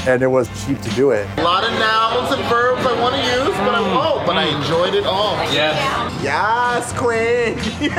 [0.06, 1.26] and it was cheap to do it.
[1.38, 4.26] A lot of nouns and verbs I want to use, but I won't.
[4.26, 5.34] But I enjoyed it all.
[5.50, 6.22] Yes.
[6.22, 7.56] Yes, Queen.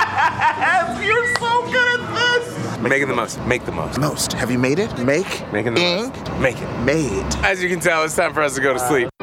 [0.00, 1.04] Yes.
[1.04, 1.89] You're so good
[2.80, 2.90] at this.
[2.90, 3.40] Making the most.
[3.46, 3.98] Make the most.
[4.00, 4.32] Most.
[4.32, 4.96] Have you made it?
[4.98, 5.52] Make.
[5.52, 6.16] Making the Ink.
[6.16, 6.40] most.
[6.40, 6.80] Make it.
[6.80, 7.24] Made.
[7.44, 9.19] As you can tell, it's time for us to go to uh, sleep.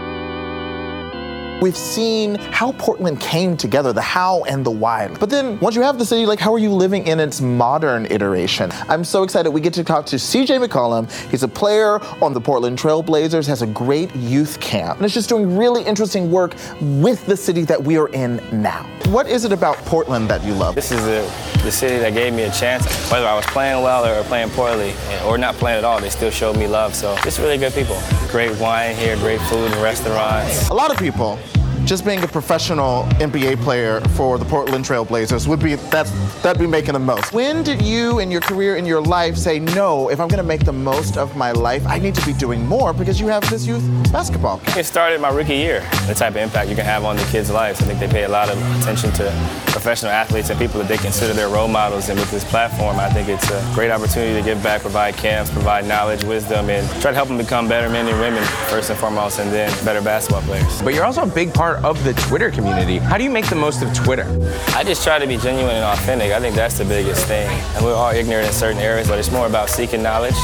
[1.59, 5.07] We've seen how Portland came together, the how and the why.
[5.19, 8.05] But then once you have the city, like how are you living in its modern
[8.11, 8.69] iteration?
[8.87, 11.11] I'm so excited we get to talk to CJ McCollum.
[11.31, 15.29] He's a player on the Portland Trailblazers, has a great youth camp, and is just
[15.29, 18.87] doing really interesting work with the city that we are in now.
[19.07, 20.75] What is it about Portland that you love?
[20.75, 21.21] This is the,
[21.63, 22.85] the city that gave me a chance.
[23.09, 24.93] Whether I was playing well or playing poorly,
[25.25, 26.93] or not playing at all, they still showed me love.
[26.93, 27.99] So it's really good people.
[28.29, 30.69] Great wine here, great food and restaurants.
[30.69, 31.39] A lot of people
[31.87, 36.11] just being a professional NBA player for the Portland Trailblazers would be that's
[36.41, 37.31] that'd be making the most.
[37.31, 40.65] When did you in your career in your life say no, if I'm gonna make
[40.65, 43.65] the most of my life, I need to be doing more because you have this
[43.65, 44.59] youth basketball.
[44.75, 45.79] It started my rookie year.
[46.07, 47.81] The type of impact you can have on the kids' lives.
[47.81, 49.23] I think they pay a lot of attention to
[49.67, 52.09] professional athletes and people that they consider their role models.
[52.09, 55.49] And with this platform, I think it's a great opportunity to give back, provide camps,
[55.51, 58.99] provide knowledge, wisdom, and try to help them become better men and women first and
[58.99, 60.81] foremost, and then better basketball players.
[60.81, 62.97] But you're also a big part of the Twitter community.
[62.97, 64.25] How do you make the most of Twitter?
[64.75, 66.31] I just try to be genuine and authentic.
[66.31, 67.47] I think that's the biggest thing.
[67.75, 70.35] And we're all ignorant in certain areas, but it's more about seeking knowledge,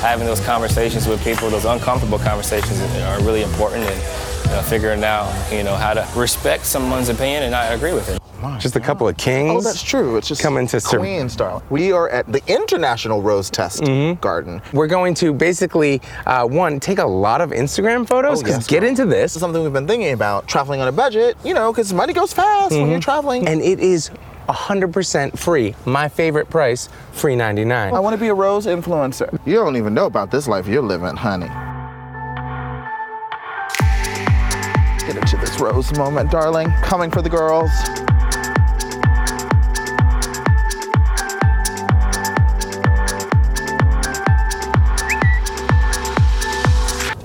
[0.00, 5.02] having those conversations with people, those uncomfortable conversations are really important, and you know, figuring
[5.02, 8.18] out, you know, how to respect someone's opinion and not agree with it.
[8.58, 9.50] Just a couple of kings.
[9.50, 10.18] Oh, that's true.
[10.18, 11.00] It's just coming to serve.
[11.00, 11.62] Queens, darling.
[11.70, 14.20] We are at the International Rose Test Mm-hmm.
[14.20, 14.60] Garden.
[14.74, 18.80] We're going to basically, uh, one, take a lot of Instagram photos, Oh, yes, get
[18.80, 18.90] girl.
[18.90, 19.22] into this.
[19.32, 22.12] This is something we've been thinking about, traveling on a budget, you know, because money
[22.12, 22.90] goes fast when Mhm.
[22.90, 23.48] you're traveling.
[23.48, 24.10] And it is
[24.50, 25.74] 100% free.
[25.86, 27.94] My favorite price, free 99.
[27.94, 29.38] I want to be a rose influencer.
[29.46, 31.48] You don't even know about this life you're living, honey.
[35.62, 36.70] Rose moment, darling.
[36.82, 37.70] Coming for the girls.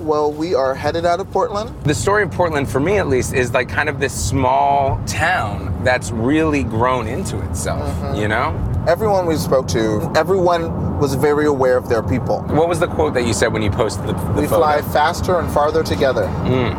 [0.00, 1.74] Well, we are headed out of Portland.
[1.84, 5.84] The story of Portland, for me at least, is like kind of this small town
[5.84, 8.14] that's really grown into itself, Mm-hmm.
[8.20, 8.54] you know?
[8.88, 12.40] Everyone we spoke to, everyone was very aware of their people.
[12.44, 14.58] What was the quote that you said when you posted the, the We photo?
[14.60, 16.22] fly faster and farther together.
[16.46, 16.72] Mm,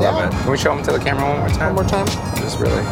[0.00, 0.36] I love it.
[0.38, 1.76] Can we show them to the camera one more time?
[1.76, 2.06] One more time.
[2.36, 2.82] Just really.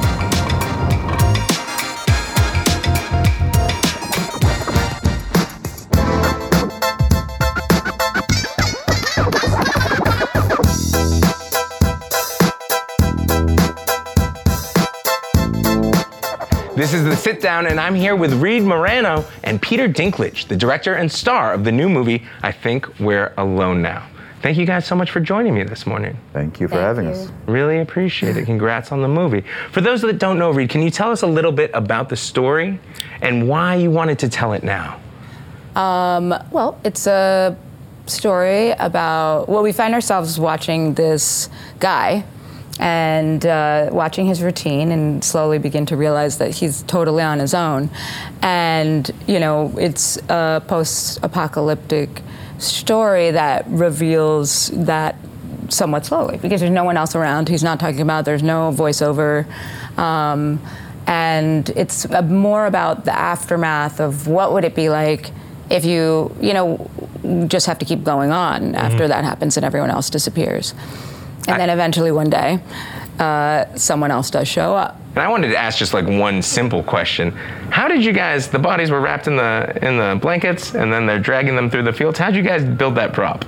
[16.77, 20.57] This is the sit down, and I'm here with Reed Morano and Peter Dinklage, the
[20.57, 24.07] director and star of the new movie, I Think We're Alone Now.
[24.41, 26.17] Thank you guys so much for joining me this morning.
[26.33, 27.29] Thank you for having us.
[27.47, 28.45] Really appreciate it.
[28.45, 29.43] Congrats on the movie.
[29.73, 32.17] For those that don't know, Reed, can you tell us a little bit about the
[32.17, 32.79] story
[33.21, 35.01] and why you wanted to tell it now?
[35.75, 37.57] Um, well, it's a
[38.07, 42.25] story about, well, we find ourselves watching this guy
[42.79, 47.55] and uh, watching his routine and slowly begin to realize that he's totally on his
[47.55, 47.91] own.
[48.41, 52.23] And, you know, it's a post apocalyptic
[52.59, 55.17] story that reveals that
[55.69, 57.49] somewhat slowly because there's no one else around.
[57.49, 59.47] He's not talking about, there's no voiceover.
[59.99, 60.61] Um,
[61.07, 65.31] and it's more about the aftermath of what would it be like
[65.71, 66.91] if you, you know,
[67.47, 70.75] just have to keep going on after that happens and everyone else disappears.
[71.47, 72.61] And then eventually one day,
[73.19, 75.01] uh, someone else does show up.
[75.19, 77.33] And I wanted to ask just like one simple question.
[77.71, 81.07] How did you guys, the bodies were wrapped in the in the blankets and then
[81.07, 82.21] they're dragging them through the fields.
[82.21, 83.45] How'd you guys build that prop?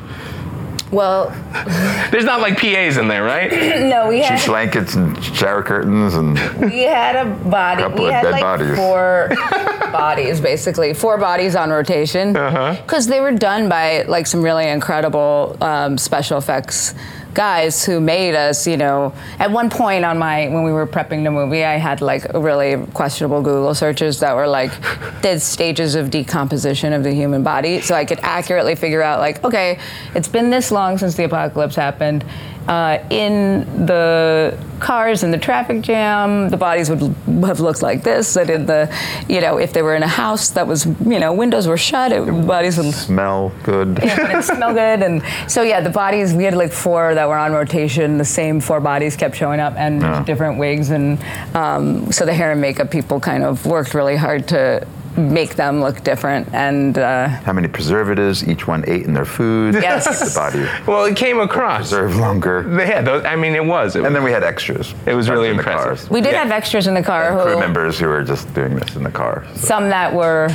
[0.91, 1.29] Well,
[2.11, 3.53] There's not like PAs in there, right?
[3.89, 7.83] no, we had blankets and shower curtains and we had a body.
[7.83, 8.75] Couple we of had dead like bodies.
[8.75, 9.29] four
[9.93, 15.57] bodies, basically four bodies on rotation, because they were done by like some really incredible
[15.61, 16.97] um, special effects
[17.35, 18.67] guys who made us.
[18.67, 22.01] You know, at one point on my when we were prepping the movie, I had
[22.01, 24.71] like really questionable Google searches that were like
[25.23, 29.43] the stages of decomposition of the human body, so I could accurately figure out like,
[29.45, 29.79] okay,
[30.15, 32.25] it's been this long since the apocalypse happened.
[32.69, 37.01] Uh, in the cars in the traffic jam, the bodies would
[37.45, 38.35] have looked like this.
[38.35, 38.93] That in the,
[39.29, 42.13] you know, if they were in a house that was, you know, windows were shut,
[42.13, 44.01] it, bodies would smell good.
[44.03, 45.03] yeah, and smell good.
[45.03, 48.19] And so yeah, the bodies we had like four that were on rotation.
[48.19, 50.25] The same four bodies kept showing up, and Yeah.
[50.25, 51.19] different wigs, and
[51.55, 54.87] um, so the hair and makeup people kind of worked really hard to
[55.21, 56.53] make them look different.
[56.55, 59.75] And uh, How many preservatives each one ate in their food?
[59.75, 60.07] Yes.
[60.09, 61.91] keep the body Well, it came across.
[61.91, 62.67] preserve longer.
[62.81, 63.97] Yeah, those, I mean, it was.
[63.97, 64.95] It And then we had extras.
[65.07, 66.11] It was really in the impressive.
[66.11, 68.97] we did have extras in the car Crew who members who were just doing this
[68.97, 69.45] in the car.
[69.55, 70.49] some that were.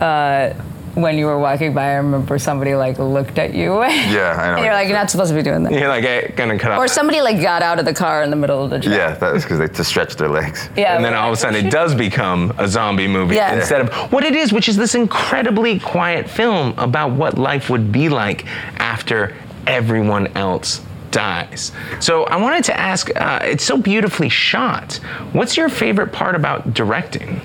[0.00, 0.54] Uh,
[0.94, 3.82] when you were walking by, I remember somebody like looked at you.
[4.08, 4.54] Yeah, I know.
[4.56, 5.72] and you're like, you're not supposed to be doing that.
[5.72, 6.78] You're like, hey, gonna cut off.
[6.78, 8.94] Or somebody like got out of the car in the middle of the track.
[8.96, 10.68] Yeah, that was because they to stretch their legs.
[10.76, 13.54] Yeah, and then all of a sudden it does become a zombie movie Yeah.
[13.54, 17.92] instead of what it is, which is this incredibly quiet film about what life would
[17.92, 18.46] be like
[18.80, 19.34] after
[19.66, 20.80] everyone else
[21.10, 21.72] dies.
[22.00, 24.94] So I wanted to ask, uh, it's so beautifully shot.
[25.32, 27.40] What's your favorite part about directing?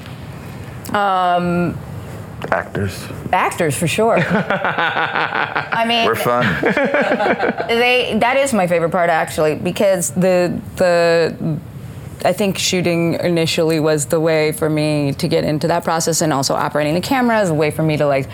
[0.94, 1.78] Um,
[2.52, 3.08] Actors.
[3.32, 4.18] actors for sure.
[4.20, 6.44] I mean, We're fun.
[7.68, 11.60] they that is my favorite part actually because the the
[12.26, 16.32] I think shooting initially was the way for me to get into that process and
[16.32, 18.30] also operating the camera is a way for me to like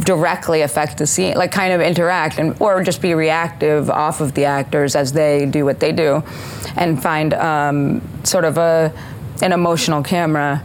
[0.00, 4.34] directly affect the scene like kind of interact and or just be reactive off of
[4.34, 6.22] the actors as they do what they do
[6.76, 8.92] and find um, sort of a
[9.42, 10.62] an emotional camera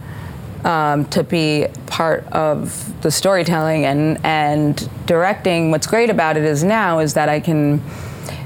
[0.65, 5.71] um, to be part of the storytelling and and directing.
[5.71, 7.81] What's great about it is now is that I can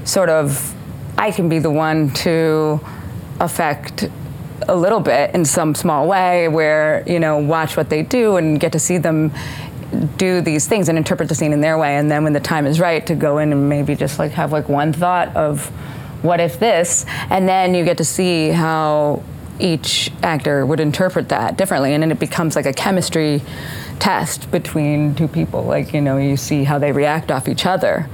[0.04, 0.74] sort of
[1.18, 2.80] I can be the one to
[3.40, 4.08] affect
[4.68, 8.60] a little bit in some small way where you know watch what they do and
[8.60, 9.32] get to see them
[10.18, 12.66] do these things and interpret the scene in their way and then when the time
[12.66, 15.66] is right to go in and maybe just like have like one thought of
[16.22, 19.22] what if this and then you get to see how
[19.60, 23.42] each actor would interpret that differently and then it becomes like a chemistry
[23.98, 28.08] test between two people like you know you see how they react off each other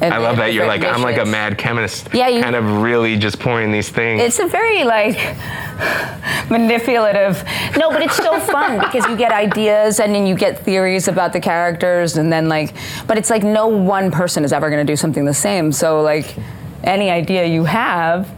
[0.00, 2.08] And I love that you're like I'm like a mad chemist.
[2.12, 4.20] Yeah, you- kind of really just pouring these things.
[4.20, 5.16] it's a very like
[6.50, 7.42] manipulative.
[7.76, 11.32] No, but it's so fun because you get ideas and then you get theories about
[11.32, 12.74] the characters and then like
[13.06, 15.72] but it's like no one person is ever going to do something the same.
[15.72, 16.34] So like
[16.82, 18.28] any idea you have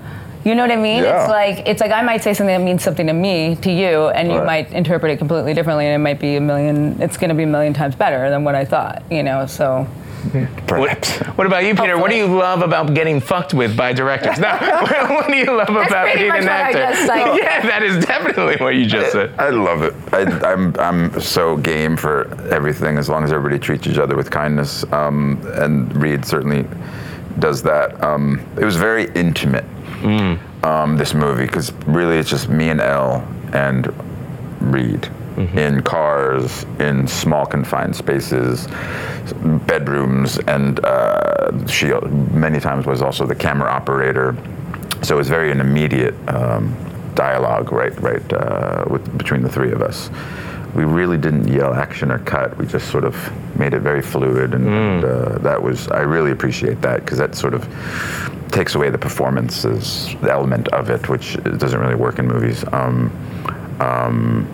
[0.46, 1.02] you know what I mean?
[1.02, 1.22] Yeah.
[1.22, 4.08] It's like it's like I might say something that means something to me, to you,
[4.08, 4.46] and you Right.
[4.46, 6.96] might interpret it completely differently, and it might be a million.
[7.02, 9.46] It's going to be a million times better than what I thought, you know.
[9.46, 9.86] So
[10.68, 11.96] What, what about you, Peter?
[11.98, 14.38] What do you love about getting fucked with by directors?
[14.40, 14.50] No,
[15.14, 16.78] what do you love That's about pretty being much an what I actor?
[16.78, 17.36] just said.
[17.42, 19.32] yeah, that is definitely what you just said.
[19.38, 19.94] I love it.
[20.12, 20.22] I,
[20.52, 24.84] I'm I'm so game for everything as long as everybody treats each other with kindness.
[24.92, 26.66] Um, and Reed certainly
[27.38, 28.02] does that.
[28.02, 29.64] Um, it was very intimate.
[30.62, 33.92] Um, this movie because really it's just me and Elle and
[34.60, 38.66] Reed in cars in small confined spaces,
[39.66, 41.92] bedrooms, and uh, she
[42.32, 44.36] many times was also the camera operator.
[45.02, 46.74] So it was very an immediate um,
[47.14, 50.08] dialogue, right, right, uh, with, between the three of us.
[50.76, 52.56] We really didn't yell action or cut.
[52.58, 53.16] We just sort of
[53.58, 57.34] made it very fluid, and, and, uh, that was I really appreciate that because that
[57.34, 57.66] sort of
[58.50, 62.64] takes away the performances element of it, which doesn't really work in movies.
[62.72, 63.10] Um,
[63.80, 64.46] um,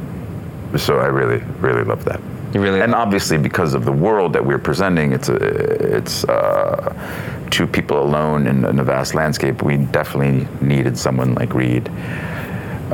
[0.77, 2.20] so I really, really love that.
[2.55, 5.37] You really, and obviously because of the world that we're presenting, it's a,
[5.97, 9.62] it's uh, two people alone in, in a vast landscape.
[9.62, 11.91] We definitely needed someone like Reed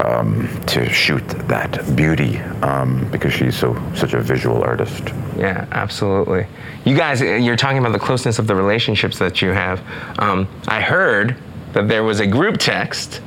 [0.05, 5.03] um, to shoot that beauty um, because she's so such a visual artist.
[5.37, 6.47] Yeah, absolutely.
[6.85, 9.83] You guys, uh, you're talking about the closeness of the relationships that you have.
[10.19, 11.37] Um, I heard
[11.73, 13.21] that there was a group text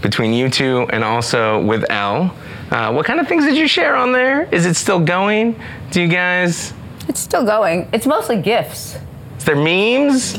[0.00, 2.34] between you two and also with Elle.
[2.70, 4.48] Uh, what kind of things did you share on there?
[4.52, 5.60] Is it still going?
[5.90, 6.72] Do you guys?
[7.08, 7.88] it's still going.
[7.92, 8.96] It's mostly gifts.
[9.36, 10.36] Is there memes?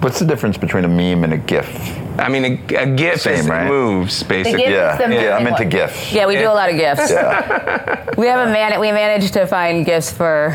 [0.00, 1.99] What's the difference between a meme and a GIF?
[2.18, 3.66] I mean, a, a GIF Same, is right?
[3.68, 4.62] moves, basically.
[4.62, 5.68] GIF Yeah, the yeah, I'm into one.
[5.68, 6.12] GIFs.
[6.12, 7.10] Yeah, we do a lot of gifts.
[7.10, 8.78] Yeah, We have a man.
[8.80, 10.54] We managed to find gifts for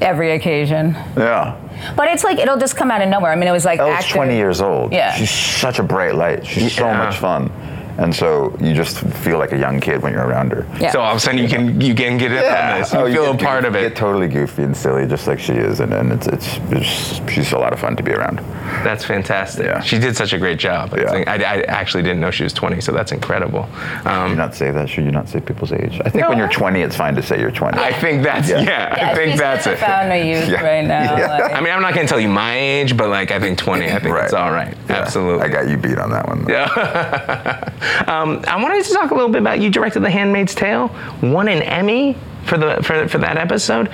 [0.00, 0.92] every occasion.
[1.16, 1.56] yeah.
[1.96, 3.30] But it's like it'll just come out of nowhere.
[3.30, 4.92] I mean, it was like Elle's active- 20 years old.
[4.92, 5.12] Yeah.
[5.14, 6.44] She's such a bright light.
[6.44, 7.52] She's so much fun.
[7.98, 10.64] And so you just feel like a young kid when you're around her.
[10.80, 10.92] Yeah.
[10.92, 12.92] So all of a sudden you can you can get in on this.
[12.92, 13.88] You Oh, feel a get part of goofy- it.
[13.90, 17.52] Get totally goofy and silly, just like she is, and, and it's, it's it's she's
[17.52, 18.38] a lot of fun to be around.
[18.84, 19.66] That's fantastic.
[19.66, 19.80] Yeah.
[19.80, 20.94] She did such a great job.
[20.94, 21.10] I, Yeah.
[21.10, 23.68] think- I, I actually didn't know she was 20, so that's incredible.
[23.98, 24.88] Should Um, you not say that?
[24.88, 26.00] Should you not say people's age?
[26.04, 27.78] I think No, when you're 20, it's fine to say you're 20.
[27.78, 28.60] I think that's yeah.
[28.60, 29.10] Yeah.
[29.10, 29.82] I think she's that's such it.
[29.82, 30.62] a fountain of youth Yeah.
[30.62, 31.16] right now.
[31.16, 31.26] Yeah.
[31.38, 33.58] like- I mean, I'm not going to tell you my age, but like I think
[33.58, 33.86] 20.
[33.90, 34.24] I think Right.
[34.24, 34.76] it's all right.
[34.88, 34.96] Yeah.
[34.98, 35.44] Absolutely.
[35.44, 36.44] I got you beat on that one.
[36.44, 36.52] though.
[36.52, 37.70] Yeah.
[38.06, 41.48] um, I wanted to talk a little bit about you directed The Handmaid's Tale, won
[41.48, 43.90] an Emmy for the for, for that episode.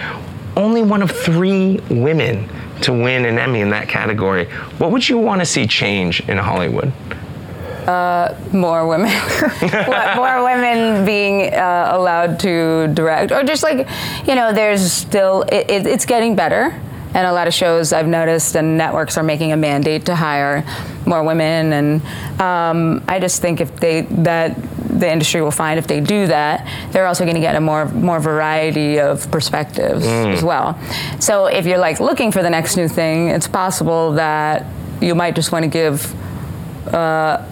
[0.57, 2.49] Only one of three women
[2.83, 4.47] to win an Emmy in that category.
[4.79, 6.93] What would you want to see change in Hollywood?
[7.87, 9.11] Uh, more women,
[10.17, 13.87] more women being uh, allowed to direct, or just like,
[14.27, 16.81] you know, there's still it, it, it's getting better,
[17.15, 20.65] and a lot of shows I've noticed and networks are making a mandate to hire
[21.07, 24.57] more women, and um, I just think if they that
[25.01, 27.87] the industry will find if they do that, they're also going to get a more
[27.87, 30.33] more variety of perspectives Mm.
[30.35, 30.79] as well.
[31.21, 34.67] So if you're like looking for the next new thing, it's possible that
[35.01, 36.15] you might just want to give.
[36.95, 37.45] Uh,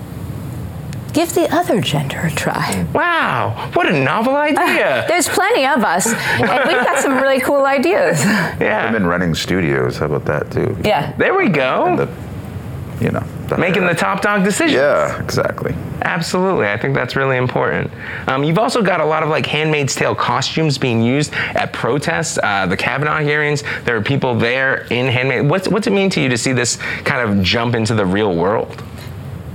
[1.12, 2.86] Give the other gender a try.
[2.94, 5.04] Wow, what a novel idea!
[5.08, 8.24] There's plenty of us, and we've got some really cool ideas.
[8.24, 8.84] Yeah.
[8.86, 9.98] I've been running studios.
[9.98, 10.76] How about that too?
[10.84, 11.12] Yeah.
[11.16, 11.96] There we go.
[11.96, 13.24] The, you know.
[13.58, 14.72] Making the top dog decisions.
[14.72, 15.74] Yeah, exactly.
[16.02, 17.90] Absolutely, I think that's really important.
[18.26, 22.38] Um, you've also got a lot of like Handmaid's Tale costumes being used at protests,
[22.42, 23.62] uh, the Kavanaugh hearings.
[23.84, 25.50] There are people there in Handmaid.
[25.50, 28.34] What's what's it mean to you to see this kind of jump into the real
[28.34, 28.82] world?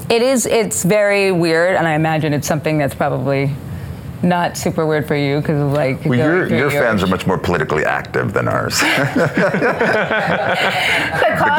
[0.09, 0.45] It is.
[0.45, 3.51] It's very weird, and I imagine it's something that's probably
[4.23, 6.03] not super weird for you because like.
[6.05, 8.79] Well, your, your fans are much more politically active than ours.
[8.79, 9.25] the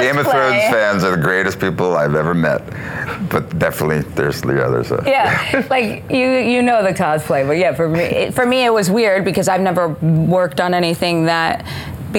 [0.01, 2.63] Game of Thrones fans are the greatest people I've ever met,
[3.29, 4.91] but definitely there's the others.
[4.93, 8.65] Uh, Yeah, like you you know the cosplay, but yeah, for me it, for me
[8.65, 11.65] it was weird because I've never worked on anything that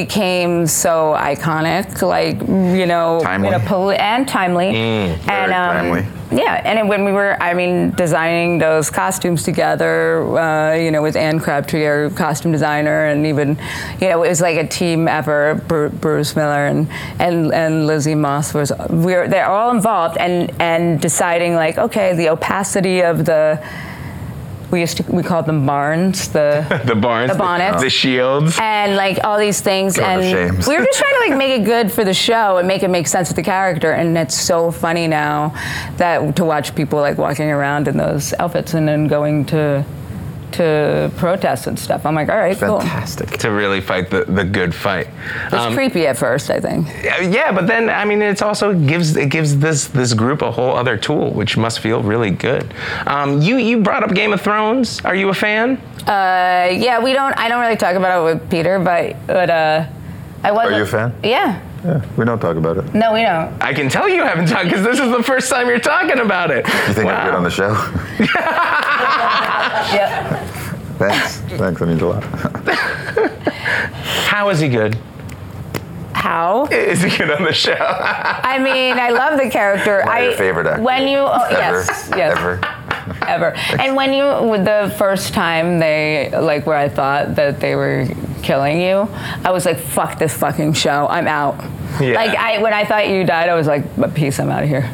[0.03, 2.37] became so iconic, like
[2.79, 3.49] you know, Timely.
[3.49, 6.05] a poli- and timely, Mm, and um, timely.
[6.31, 9.97] yeah, and when we were, I mean, designing those costumes together,
[10.37, 13.57] uh, you know, with Ane Crabtree, our costume designer, and even,
[13.99, 15.67] you know, it was like a team effort.
[15.67, 16.87] Bruce Miller and
[17.19, 22.15] and and Lizzie Moss was we were they're all involved, and and deciding like, okay,
[22.15, 23.59] the opacity of the.
[24.71, 28.95] We used to we called them barns, the the barns, the bonnets, the shields, and
[28.95, 29.97] like all these things.
[29.97, 30.21] Of and
[30.67, 32.89] we were just trying to like make it good for the show and make it
[32.89, 33.91] make sense with the character.
[33.91, 35.53] And it's so funny now
[35.97, 39.83] that to watch people like walking around in those outfits and then going to
[40.53, 42.05] to protests and stuff.
[42.05, 42.79] I'm like, all right, cool.
[42.79, 43.29] Fantastic.
[43.39, 45.07] To really fight the, the good fight.
[45.45, 46.87] It's Um, creepy at first, I think.
[47.03, 50.75] yeah, but then I mean, it's also gives it gives this this group a whole
[50.75, 52.73] other tool, which must feel really good.
[53.07, 55.01] Um, you you brought up Game of Thrones.
[55.05, 55.77] Are you a fan?
[56.07, 57.37] Uh, yeah, we don't.
[57.37, 59.85] I don't really talk about it with Peter, but but uh,
[60.43, 60.67] I was.
[60.71, 61.13] Are you a fan?
[61.23, 61.61] Yeah.
[61.83, 62.93] Yeah, we don't talk about it.
[62.93, 63.61] No, we don't.
[63.61, 66.51] I can tell you haven't talked because this is the first time you're talking about
[66.51, 66.65] it.
[66.67, 67.69] You think I'm good on the show?
[69.95, 70.45] yeah.
[70.97, 71.37] Thanks.
[71.57, 71.79] Thanks.
[71.79, 72.23] That means a lot.
[74.27, 74.97] How is he good?
[76.13, 76.65] How?
[76.65, 77.77] Is he good on the show?
[77.79, 79.99] I mean, I love the character.
[79.99, 80.85] One of I your favorite actors.
[80.85, 81.55] when you oh, Ever.
[81.87, 82.59] yes yes Ever.
[83.27, 84.23] ever and when you
[84.63, 88.07] the first time they like where I thought that they were
[88.41, 89.07] killing you,
[89.43, 91.55] I was like, fuck this fucking show, I'm out.
[92.01, 92.15] Yeah.
[92.15, 93.83] Like I when I thought you died, I was like,
[94.15, 94.89] peace, I'm out of here.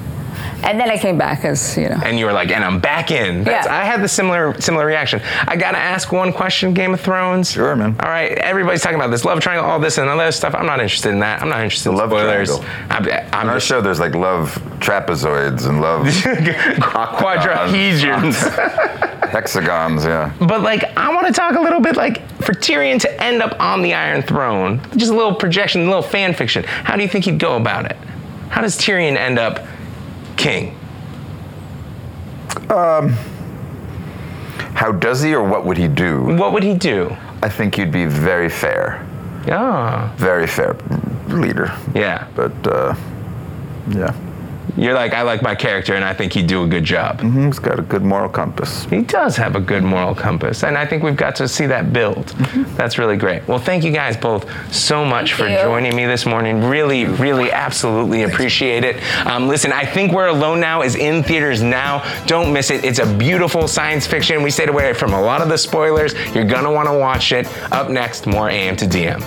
[0.64, 2.00] And then I came back as you know.
[2.04, 3.44] and you were like, and I'm back in.
[3.44, 3.76] That's, Yeah.
[3.76, 5.22] I had the similar similar reaction.
[5.48, 7.52] I gotta ask one question, Game of Thrones.
[7.52, 7.96] Sure, man.
[8.00, 10.56] All right, everybody's talking about this love triangle, all this and all that stuff.
[10.56, 11.42] I'm not interested in that.
[11.42, 12.50] I'm not interested in love spoilers.
[12.50, 12.70] triangle.
[12.90, 16.06] I'm, I'm On our just show, there's like love trapezoids and love
[17.26, 18.36] quadrahedrons.
[19.30, 20.06] hexagons.
[20.06, 20.34] Yeah.
[20.40, 23.60] But like, I want to talk a little bit like for Tyrion to end up
[23.60, 24.82] on the Iron Throne.
[24.96, 26.64] Just a little projection, a little fan fiction.
[26.64, 27.98] How do you think he'd go about it?
[28.50, 29.66] How does Tyrion end up
[30.38, 30.78] king?
[32.70, 33.10] Um,
[34.74, 36.24] how does he, or what would he do?
[36.24, 37.16] What would he do?
[37.42, 39.06] I think he'd be very fair.
[39.48, 40.14] Yeah.
[40.18, 40.76] Very fair
[41.28, 41.72] leader.
[41.94, 42.28] Yeah.
[42.36, 42.96] But uh,
[43.90, 44.14] yeah.
[44.78, 47.20] You're like, I like my character, and I think he'd do a good job.
[47.20, 47.48] Mm-hmm.
[47.48, 48.86] He's got a good moral compass.
[48.86, 51.94] He does have a good moral compass, and I think we've got to see that
[51.94, 52.28] build.
[52.76, 53.48] That's really great.
[53.48, 55.58] Well, thank you guys both so much for you.
[55.58, 56.64] joining me this morning.
[56.64, 59.02] Really, really, absolutely appreciate it.
[59.26, 62.04] Um, listen, I think We're Alone Now is in theaters now.
[62.26, 62.84] Don't miss it.
[62.84, 64.44] It's a beautiful science fiction.
[64.44, 66.14] We stayed away from a lot of the spoilers.
[66.34, 67.48] You're gonna want to watch it.
[67.72, 69.22] Up next, more AM to DM.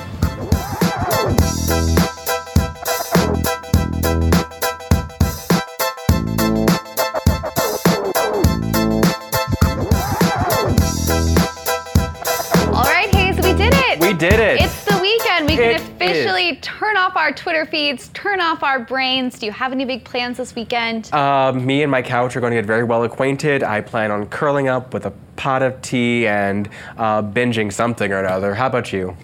[16.63, 19.39] Turn off our Twitter feeds, turn off our brains.
[19.39, 21.13] Do you have any big plans this weekend?
[21.13, 23.63] Uh, me and my couch are going to get very well acquainted.
[23.63, 28.19] I plan on curling up with a pot of tea and uh, binging something or
[28.21, 28.55] another.
[28.55, 29.17] How about you?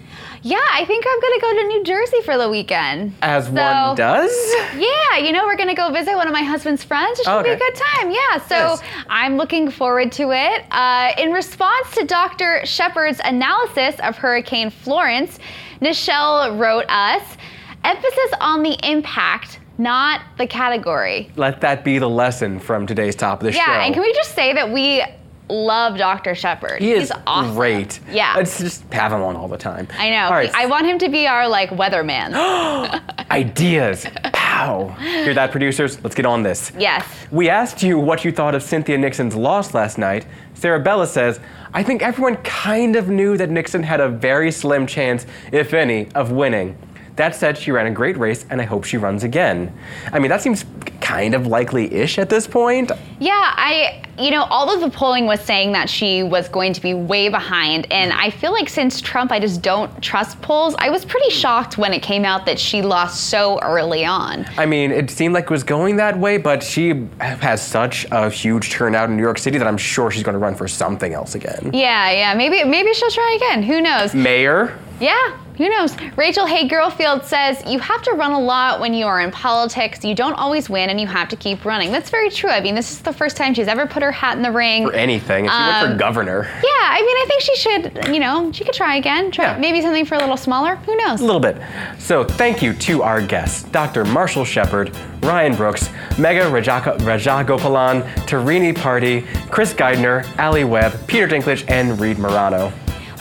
[0.43, 3.15] Yeah, I think I'm gonna go to New Jersey for the weekend.
[3.23, 4.31] As So- one does?
[4.77, 7.19] Yeah, you know, we're gonna go visit one of my husband's friends.
[7.19, 8.11] It should be a good time.
[8.11, 8.77] Yeah, so
[9.09, 10.65] I'm looking forward to it.
[10.71, 12.61] Uh, in response to Dr.
[12.65, 15.39] Shepherd's analysis of Hurricane Florence,
[15.85, 17.37] Nichelle wrote us
[17.85, 21.31] emphasis on the impact, not the category.
[21.37, 23.73] Let that be the lesson from today's top of the yeah, show.
[23.73, 25.05] Yeah, and can we just say that we
[25.51, 26.35] love Dr.
[26.35, 26.81] Shepherd?
[26.81, 27.55] he is He's awesome.
[27.55, 28.01] great.
[28.11, 28.33] Yeah.
[28.35, 29.87] Let's just have him on all the time.
[29.99, 30.25] I know.
[30.25, 30.51] All right.
[30.55, 32.33] I want him to be our like weatherman.
[33.31, 34.07] Ideas.
[34.55, 34.89] Pow.
[35.01, 36.03] Hear that, producers?
[36.05, 36.71] Let's get on this.
[36.79, 37.05] yes.
[37.33, 40.27] We asked you what you thought of Cynthia Nixon's loss last night.
[40.55, 41.41] Sarah Bella says,
[41.73, 46.09] I think everyone kind of knew that Nixon had a very slim chance, if any,
[46.13, 46.79] of winning.
[47.17, 49.77] That said, she ran a great race, and I hope she runs again.
[50.13, 50.65] I mean, that seems
[51.01, 52.93] kind of likely-ish at this point.
[53.19, 56.81] Yeah, I, you know, all of the polling was saying that she was going to
[56.81, 57.91] be way behind.
[57.93, 60.75] And I feel like since Trump, I just don't trust polls.
[60.79, 64.47] I was pretty shocked when it came out that she lost so early on.
[64.57, 68.31] I mean, it seemed like it was going that way, but she has such a
[68.31, 71.13] huge turnout in New York City that I'm sure she's going to run for something
[71.13, 71.71] else again.
[71.73, 73.63] Yeah, yeah, maybe maybe she'll try again.
[73.63, 74.15] Who knows?
[74.15, 74.79] Mayor?
[75.01, 75.97] Yeah, who knows?
[76.17, 80.05] Rachel Hay Girlfield says you have to run a lot when you are in politics.
[80.05, 81.93] You don't always win, and you have to keep running.
[81.93, 82.51] That's very true.
[82.51, 84.87] I mean, this is the first time she's ever put her hat in the ring.
[84.87, 85.47] For anything.
[85.47, 86.49] If she went for Um, governor.
[86.63, 88.15] Yeah, I mean, I think she should.
[88.15, 89.31] You know, she could try again.
[89.31, 90.77] Try maybe something for a little smaller.
[90.77, 91.21] Who knows?
[91.21, 91.57] A little bit.
[91.99, 94.05] So thank you to our guests, Dr.
[94.05, 101.65] Marshall Shepherd, Ryan Brooks, Megha Rajaka, Rajagopalan, Tarini Parti, Chris Geidner, Alli Webb, Peter Dinklage,
[101.69, 102.73] and Reed Morano.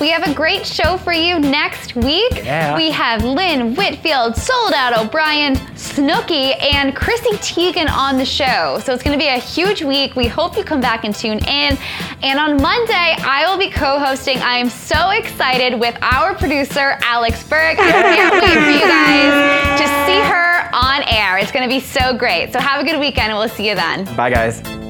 [0.03, 2.35] We have a great show for you next week.
[2.35, 2.75] Yeah.
[2.75, 8.81] We have Lynn Whitfield, Soledad O'Brien, Snooki, and Chrissy Teigen on the show.
[8.83, 10.17] So it's going to be a huge week.
[10.17, 11.77] We hope you come back and tune in.
[12.21, 14.39] And on Monday, I will be co-hosting.
[14.39, 17.79] I am so excited with our producer, Alex Berg.
[17.79, 21.37] I can't wait for you guys to see her on air.
[21.37, 22.51] It's going to be so great.
[22.51, 24.03] So have a good weekend, and we'll see you then.
[24.17, 24.82] Bye, guys.